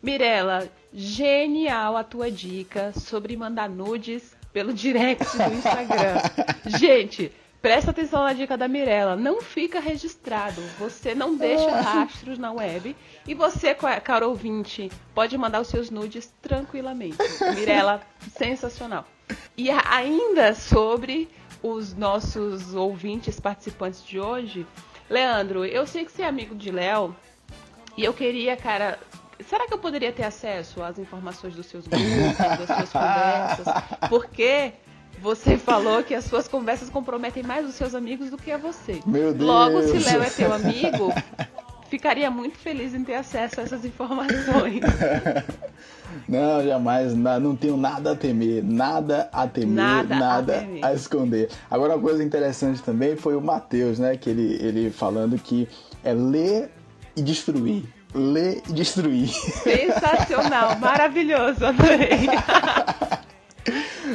Mirella, 0.04 0.70
genial 0.94 1.96
a 1.96 2.04
tua 2.04 2.30
dica 2.30 2.92
sobre 2.92 3.38
mandar 3.38 3.70
nudes 3.70 4.36
pelo 4.52 4.74
direct 4.74 5.26
do 5.38 5.54
Instagram. 5.54 6.18
Gente, 6.78 7.32
presta 7.66 7.90
atenção 7.90 8.22
na 8.22 8.32
dica 8.32 8.56
da 8.56 8.68
Mirella. 8.68 9.16
Não 9.16 9.42
fica 9.42 9.80
registrado. 9.80 10.62
Você 10.78 11.16
não 11.16 11.36
deixa 11.36 11.82
rastros 11.82 12.38
na 12.38 12.52
web. 12.52 12.96
E 13.26 13.34
você, 13.34 13.74
caro 13.74 14.30
ouvinte, 14.30 14.92
pode 15.16 15.36
mandar 15.36 15.62
os 15.62 15.68
seus 15.68 15.90
nudes 15.90 16.32
tranquilamente. 16.44 17.18
Mirella, 17.56 18.02
sensacional. 18.38 19.04
E 19.58 19.72
ainda 19.72 20.54
sobre 20.54 21.28
os 21.64 21.96
nossos 21.96 22.76
ouvintes 22.76 23.40
participantes 23.40 24.06
de 24.06 24.20
hoje. 24.20 24.68
Leandro, 25.10 25.66
eu 25.66 25.88
sei 25.88 26.06
que 26.06 26.12
você 26.12 26.22
é 26.22 26.28
amigo 26.28 26.54
de 26.54 26.70
Léo. 26.70 27.16
E 27.98 28.04
eu 28.04 28.14
queria, 28.14 28.56
cara, 28.56 29.00
será 29.44 29.66
que 29.66 29.74
eu 29.74 29.80
poderia 29.80 30.12
ter 30.12 30.24
acesso 30.24 30.84
às 30.84 31.00
informações 31.00 31.56
dos 31.56 31.66
seus 31.66 31.88
grupos, 31.88 32.38
das 32.38 32.68
suas 32.68 32.94
conversas? 32.94 33.66
Porque 34.08 34.72
você 35.22 35.58
falou 35.58 36.04
que 36.04 36.14
as 36.14 36.26
suas 36.26 36.48
conversas 36.48 36.90
comprometem 36.90 37.44
mais 37.44 37.68
os 37.68 37.76
seus 37.76 37.96
amigos 37.96 38.30
do 38.30 38.38
que 38.38 38.52
a 38.52 38.58
você. 38.58 39.00
Meu 39.06 39.34
Deus. 39.34 39.48
Logo, 39.48 39.82
se 39.84 39.98
Léo 39.98 40.24
é 40.24 40.30
teu 40.30 40.54
amigo, 40.54 41.14
ficaria 41.90 42.30
muito 42.30 42.58
feliz 42.58 42.94
em 42.94 43.04
ter 43.04 43.16
acesso 43.16 43.60
a 43.60 43.64
essas 43.64 43.86
informações. 43.86 44.82
Não, 46.30 46.64
jamais, 46.64 47.14
não 47.14 47.56
tenho 47.56 47.76
nada 47.76 48.12
a 48.12 48.16
temer, 48.16 48.64
nada 48.64 49.28
a 49.34 49.48
temer, 49.48 49.74
nada, 49.74 50.16
nada 50.16 50.58
a, 50.58 50.60
temer. 50.60 50.86
a, 50.86 50.94
esconder. 50.94 51.50
Agora, 51.70 51.96
uma 51.96 52.02
coisa 52.02 52.24
interessante 52.24 52.82
também 52.82 53.18
foi 53.18 53.36
o 53.36 53.42
Matheus, 53.42 54.00
né? 54.00 54.16
Que 54.16 54.30
ele, 54.30 54.54
ele 54.62 54.92
falando 54.92 55.38
que 55.38 55.68
é 56.04 56.14
ler 56.14 56.72
e 57.18 57.22
destruir 57.22 57.84
ler 58.16 58.62
e 58.70 58.74
destruir. 58.74 59.28
Sensacional, 59.28 60.80
maravilhoso, 60.80 61.66
adorei. 61.66 62.30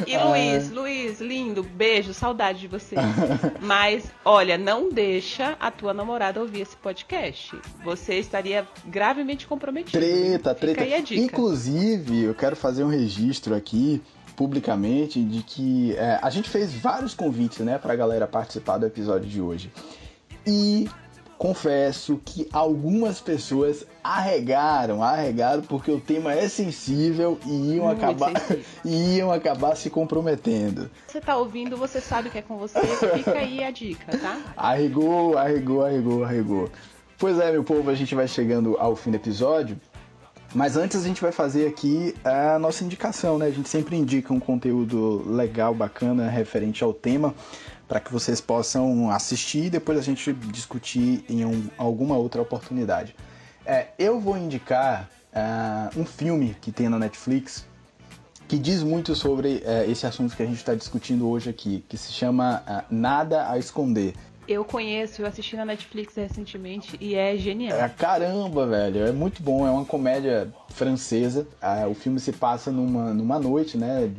E 0.07 0.17
Luiz, 0.17 0.69
Luiz, 0.71 1.19
lindo, 1.19 1.63
beijo, 1.63 2.13
saudade 2.13 2.59
de 2.59 2.67
você. 2.67 2.95
Mas, 3.59 4.11
olha, 4.23 4.57
não 4.57 4.89
deixa 4.89 5.55
a 5.59 5.69
tua 5.69 5.93
namorada 5.93 6.39
ouvir 6.39 6.61
esse 6.61 6.77
podcast. 6.77 7.59
Você 7.83 8.15
estaria 8.15 8.67
gravemente 8.85 9.45
comprometido. 9.45 9.99
Treta, 9.99 10.55
treta. 10.55 11.13
Inclusive, 11.13 12.23
eu 12.23 12.33
quero 12.33 12.55
fazer 12.55 12.83
um 12.83 12.89
registro 12.89 13.53
aqui 13.53 14.01
publicamente 14.35 15.21
de 15.21 15.43
que 15.43 15.95
é, 15.97 16.19
a 16.21 16.29
gente 16.29 16.49
fez 16.49 16.73
vários 16.73 17.13
convites, 17.13 17.59
né, 17.59 17.77
pra 17.77 17.95
galera 17.95 18.25
participar 18.25 18.77
do 18.77 18.85
episódio 18.85 19.29
de 19.29 19.41
hoje. 19.41 19.71
E 20.47 20.89
confesso 21.41 22.21
que 22.23 22.47
algumas 22.53 23.19
pessoas 23.19 23.83
arregaram, 24.03 25.01
arregaram 25.01 25.63
porque 25.63 25.89
o 25.89 25.99
tema 25.99 26.35
é 26.35 26.47
sensível 26.47 27.39
e 27.47 27.73
iam 27.73 27.89
acabar 27.89 28.31
e 28.85 29.15
iam 29.15 29.31
acabar 29.31 29.75
se 29.75 29.89
comprometendo. 29.89 30.87
Você 31.07 31.19
tá 31.19 31.35
ouvindo, 31.35 31.75
você 31.75 31.99
sabe 31.99 32.29
que 32.29 32.37
é 32.37 32.43
com 32.43 32.57
você, 32.59 32.79
fica 32.79 33.39
aí 33.39 33.63
a 33.63 33.71
dica, 33.71 34.15
tá? 34.19 34.39
Arregou, 34.55 35.35
arregou, 35.35 35.83
arregou, 35.83 36.23
arregou. 36.23 36.69
Pois 37.17 37.39
é, 37.39 37.51
meu 37.51 37.63
povo, 37.63 37.89
a 37.89 37.95
gente 37.95 38.13
vai 38.13 38.27
chegando 38.27 38.77
ao 38.77 38.95
fim 38.95 39.09
do 39.09 39.15
episódio. 39.15 39.81
Mas 40.53 40.77
antes 40.77 41.03
a 41.03 41.07
gente 41.07 41.21
vai 41.21 41.31
fazer 41.31 41.65
aqui 41.65 42.13
a 42.23 42.59
nossa 42.59 42.83
indicação, 42.83 43.39
né? 43.39 43.47
A 43.47 43.51
gente 43.51 43.69
sempre 43.69 43.95
indica 43.95 44.31
um 44.31 44.39
conteúdo 44.39 45.23
legal, 45.27 45.73
bacana, 45.73 46.29
referente 46.29 46.83
ao 46.83 46.93
tema 46.93 47.33
para 47.91 47.99
que 47.99 48.09
vocês 48.09 48.39
possam 48.39 49.11
assistir 49.11 49.65
e 49.65 49.69
depois 49.69 49.99
a 49.99 50.01
gente 50.01 50.31
discutir 50.31 51.25
em 51.27 51.43
um, 51.43 51.67
alguma 51.77 52.15
outra 52.15 52.41
oportunidade. 52.41 53.13
É, 53.65 53.87
eu 53.99 54.17
vou 54.17 54.37
indicar 54.37 55.09
uh, 55.33 55.99
um 55.99 56.05
filme 56.05 56.55
que 56.61 56.71
tem 56.71 56.87
na 56.87 56.97
Netflix 56.97 57.67
que 58.47 58.57
diz 58.57 58.81
muito 58.81 59.13
sobre 59.13 59.55
uh, 59.55 59.91
esse 59.91 60.07
assunto 60.07 60.37
que 60.37 60.41
a 60.41 60.45
gente 60.45 60.55
está 60.55 60.73
discutindo 60.73 61.27
hoje 61.27 61.49
aqui, 61.49 61.83
que 61.89 61.97
se 61.97 62.13
chama 62.13 62.63
uh, 62.65 62.85
Nada 62.89 63.51
a 63.51 63.57
Esconder. 63.57 64.13
Eu 64.47 64.63
conheço, 64.63 65.21
eu 65.21 65.27
assisti 65.27 65.57
na 65.57 65.65
Netflix 65.65 66.15
recentemente 66.15 66.95
e 66.97 67.15
é 67.15 67.35
genial. 67.35 67.77
É, 67.77 67.89
caramba, 67.89 68.67
velho, 68.67 69.05
é 69.05 69.11
muito 69.11 69.43
bom, 69.43 69.67
é 69.67 69.69
uma 69.69 69.83
comédia 69.83 70.49
francesa. 70.69 71.45
o 71.89 71.93
filme 71.93 72.21
se 72.21 72.31
passa 72.31 72.71
numa, 72.71 73.13
numa 73.13 73.37
noite, 73.37 73.77
né? 73.77 74.09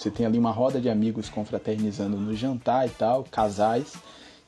Você 0.00 0.10
tem 0.10 0.24
ali 0.24 0.38
uma 0.38 0.50
roda 0.50 0.80
de 0.80 0.88
amigos 0.88 1.28
confraternizando 1.28 2.16
no 2.16 2.34
jantar 2.34 2.86
e 2.86 2.90
tal, 2.90 3.22
casais. 3.30 3.92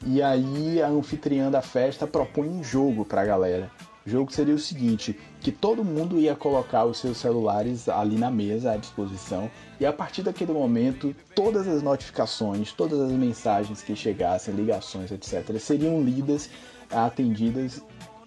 E 0.07 0.23
aí 0.23 0.81
a 0.81 0.89
anfitriã 0.89 1.51
da 1.51 1.61
festa 1.61 2.07
propõe 2.07 2.49
um 2.49 2.65
jogo 2.65 3.05
pra 3.05 3.23
galera. 3.23 3.71
O 4.07 4.09
jogo 4.09 4.33
seria 4.33 4.55
o 4.55 4.59
seguinte, 4.59 5.15
que 5.43 5.53
todo 5.53 5.85
mundo 5.85 6.19
ia 6.19 6.35
colocar 6.35 6.87
os 6.87 6.97
seus 6.97 7.19
celulares 7.19 7.87
ali 7.87 8.17
na 8.17 8.31
mesa 8.31 8.73
à 8.73 8.79
disposição 8.79 9.51
e 9.79 9.85
a 9.85 9.93
partir 9.93 10.23
daquele 10.23 10.55
momento 10.55 11.15
todas 11.37 11.69
as 11.69 11.83
notificações, 11.83 12.73
todas 12.73 12.99
as 12.99 13.13
mensagens 13.13 13.83
que 13.83 13.95
chegassem, 13.95 14.55
ligações, 14.55 15.13
etc, 15.13 15.59
seriam 15.61 16.03
lidas, 16.03 16.49
atendidas 16.91 17.83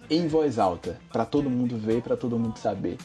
em 0.08 0.28
voz 0.28 0.60
alta, 0.60 0.96
para 1.12 1.24
todo 1.24 1.50
mundo 1.50 1.76
ver, 1.76 2.02
para 2.02 2.16
todo 2.16 2.38
mundo 2.38 2.56
saber 2.56 2.96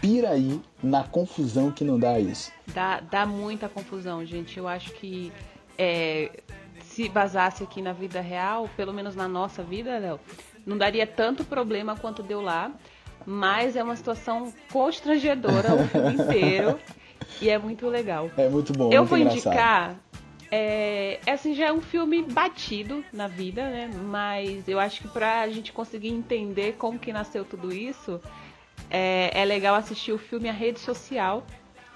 pira 0.00 0.30
aí 0.30 0.60
na 0.82 1.04
confusão 1.04 1.70
que 1.70 1.84
não 1.84 1.98
dá 1.98 2.18
isso. 2.18 2.52
Dá, 2.68 3.00
dá 3.00 3.26
muita 3.26 3.68
confusão, 3.68 4.24
gente. 4.24 4.58
Eu 4.58 4.68
acho 4.68 4.92
que 4.92 5.32
é, 5.76 6.30
se 6.82 7.08
vazasse 7.08 7.62
aqui 7.62 7.80
na 7.80 7.92
vida 7.92 8.20
real, 8.20 8.68
pelo 8.76 8.92
menos 8.92 9.14
na 9.14 9.28
nossa 9.28 9.62
vida, 9.62 9.98
Léo, 9.98 10.18
não 10.66 10.76
daria 10.76 11.06
tanto 11.06 11.44
problema 11.44 11.96
quanto 11.96 12.22
deu 12.22 12.40
lá. 12.40 12.72
Mas 13.26 13.76
é 13.76 13.82
uma 13.82 13.96
situação 13.96 14.52
constrangedora 14.72 15.74
o 15.74 15.88
filme 15.88 16.14
inteiro. 16.22 16.78
e 17.42 17.50
é 17.50 17.58
muito 17.58 17.86
legal. 17.88 18.30
É 18.36 18.48
muito 18.48 18.72
bom. 18.72 18.90
Eu 18.90 19.00
muito 19.02 19.08
vou 19.10 19.18
engraçado. 19.18 19.52
indicar. 19.52 19.96
É, 20.50 21.20
assim, 21.26 21.54
já 21.54 21.66
é 21.66 21.72
um 21.72 21.80
filme 21.82 22.22
batido 22.22 23.04
na 23.12 23.28
vida, 23.28 23.68
né? 23.68 23.90
Mas 24.06 24.66
eu 24.66 24.80
acho 24.80 25.02
que 25.02 25.08
pra 25.08 25.46
gente 25.48 25.72
conseguir 25.72 26.08
entender 26.08 26.76
como 26.78 26.98
que 26.98 27.12
nasceu 27.12 27.44
tudo 27.44 27.70
isso, 27.70 28.18
é, 28.90 29.30
é 29.32 29.44
legal 29.44 29.74
assistir 29.74 30.12
o 30.12 30.18
filme 30.18 30.48
A 30.48 30.52
Rede 30.52 30.80
Social, 30.80 31.44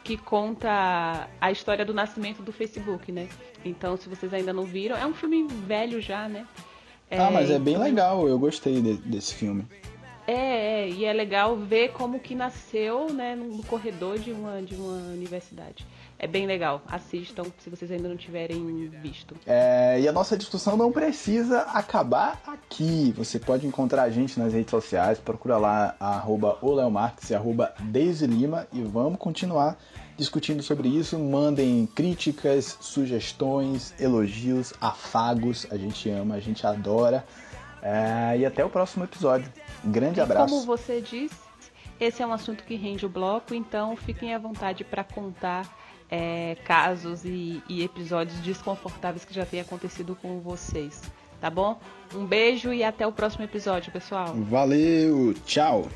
que 0.04 0.16
conta 0.16 1.28
a 1.40 1.50
história 1.50 1.84
do 1.84 1.94
nascimento 1.94 2.42
do 2.42 2.52
Facebook, 2.52 3.10
né? 3.12 3.28
Então, 3.64 3.96
se 3.96 4.08
vocês 4.08 4.32
ainda 4.34 4.52
não 4.52 4.64
viram, 4.64 4.96
é 4.96 5.06
um 5.06 5.14
filme 5.14 5.46
velho 5.66 6.00
já, 6.00 6.28
né? 6.28 6.46
É, 7.10 7.18
ah, 7.18 7.30
mas 7.30 7.50
é 7.50 7.58
bem 7.58 7.74
então 7.74 7.84
legal, 7.84 8.28
eu 8.28 8.38
gostei 8.38 8.80
de, 8.80 8.94
desse 8.94 9.34
filme. 9.34 9.66
É, 10.26 10.32
é, 10.32 10.88
e 10.88 11.04
é 11.04 11.12
legal 11.12 11.56
ver 11.56 11.92
como 11.92 12.20
que 12.20 12.34
nasceu, 12.34 13.12
né, 13.12 13.34
no 13.34 13.62
corredor 13.64 14.18
de 14.18 14.30
uma, 14.32 14.62
de 14.62 14.74
uma 14.74 14.96
universidade. 15.12 15.84
É 16.22 16.26
bem 16.28 16.46
legal. 16.46 16.80
Assistam 16.86 17.42
se 17.58 17.68
vocês 17.68 17.90
ainda 17.90 18.08
não 18.08 18.16
tiverem 18.16 18.88
visto. 19.02 19.34
É, 19.44 19.98
e 20.00 20.06
a 20.06 20.12
nossa 20.12 20.38
discussão 20.38 20.76
não 20.76 20.92
precisa 20.92 21.62
acabar 21.62 22.40
aqui. 22.46 23.12
Você 23.16 23.40
pode 23.40 23.66
encontrar 23.66 24.04
a 24.04 24.10
gente 24.10 24.38
nas 24.38 24.52
redes 24.52 24.70
sociais. 24.70 25.18
Procura 25.18 25.56
lá 25.56 25.96
arroba 25.98 26.56
e 27.28 27.34
arroba 27.34 27.74
Deise 27.80 28.28
Lima 28.28 28.68
e 28.72 28.82
vamos 28.82 29.18
continuar 29.18 29.76
discutindo 30.16 30.62
sobre 30.62 30.88
isso. 30.88 31.18
Mandem 31.18 31.86
críticas, 31.92 32.78
sugestões, 32.80 33.92
elogios, 33.98 34.72
afagos. 34.80 35.66
A 35.72 35.76
gente 35.76 36.08
ama, 36.08 36.36
a 36.36 36.40
gente 36.40 36.64
adora. 36.64 37.26
É, 37.82 38.38
e 38.38 38.46
até 38.46 38.64
o 38.64 38.70
próximo 38.70 39.02
episódio. 39.02 39.52
grande 39.82 40.20
e 40.20 40.22
abraço. 40.22 40.54
Como 40.54 40.64
você 40.64 41.00
disse, 41.00 41.34
esse 41.98 42.22
é 42.22 42.26
um 42.26 42.32
assunto 42.32 42.62
que 42.62 42.76
rende 42.76 43.04
o 43.04 43.08
bloco, 43.08 43.52
então 43.52 43.96
fiquem 43.96 44.32
à 44.32 44.38
vontade 44.38 44.84
para 44.84 45.02
contar 45.02 45.81
é, 46.12 46.58
casos 46.66 47.24
e, 47.24 47.62
e 47.66 47.82
episódios 47.82 48.38
desconfortáveis 48.40 49.24
que 49.24 49.32
já 49.32 49.46
tenha 49.46 49.62
acontecido 49.62 50.14
com 50.14 50.40
vocês. 50.40 51.00
Tá 51.40 51.48
bom? 51.48 51.80
Um 52.14 52.26
beijo 52.26 52.70
e 52.70 52.84
até 52.84 53.06
o 53.06 53.10
próximo 53.10 53.44
episódio, 53.44 53.90
pessoal. 53.90 54.34
Valeu, 54.34 55.34
tchau. 55.46 55.88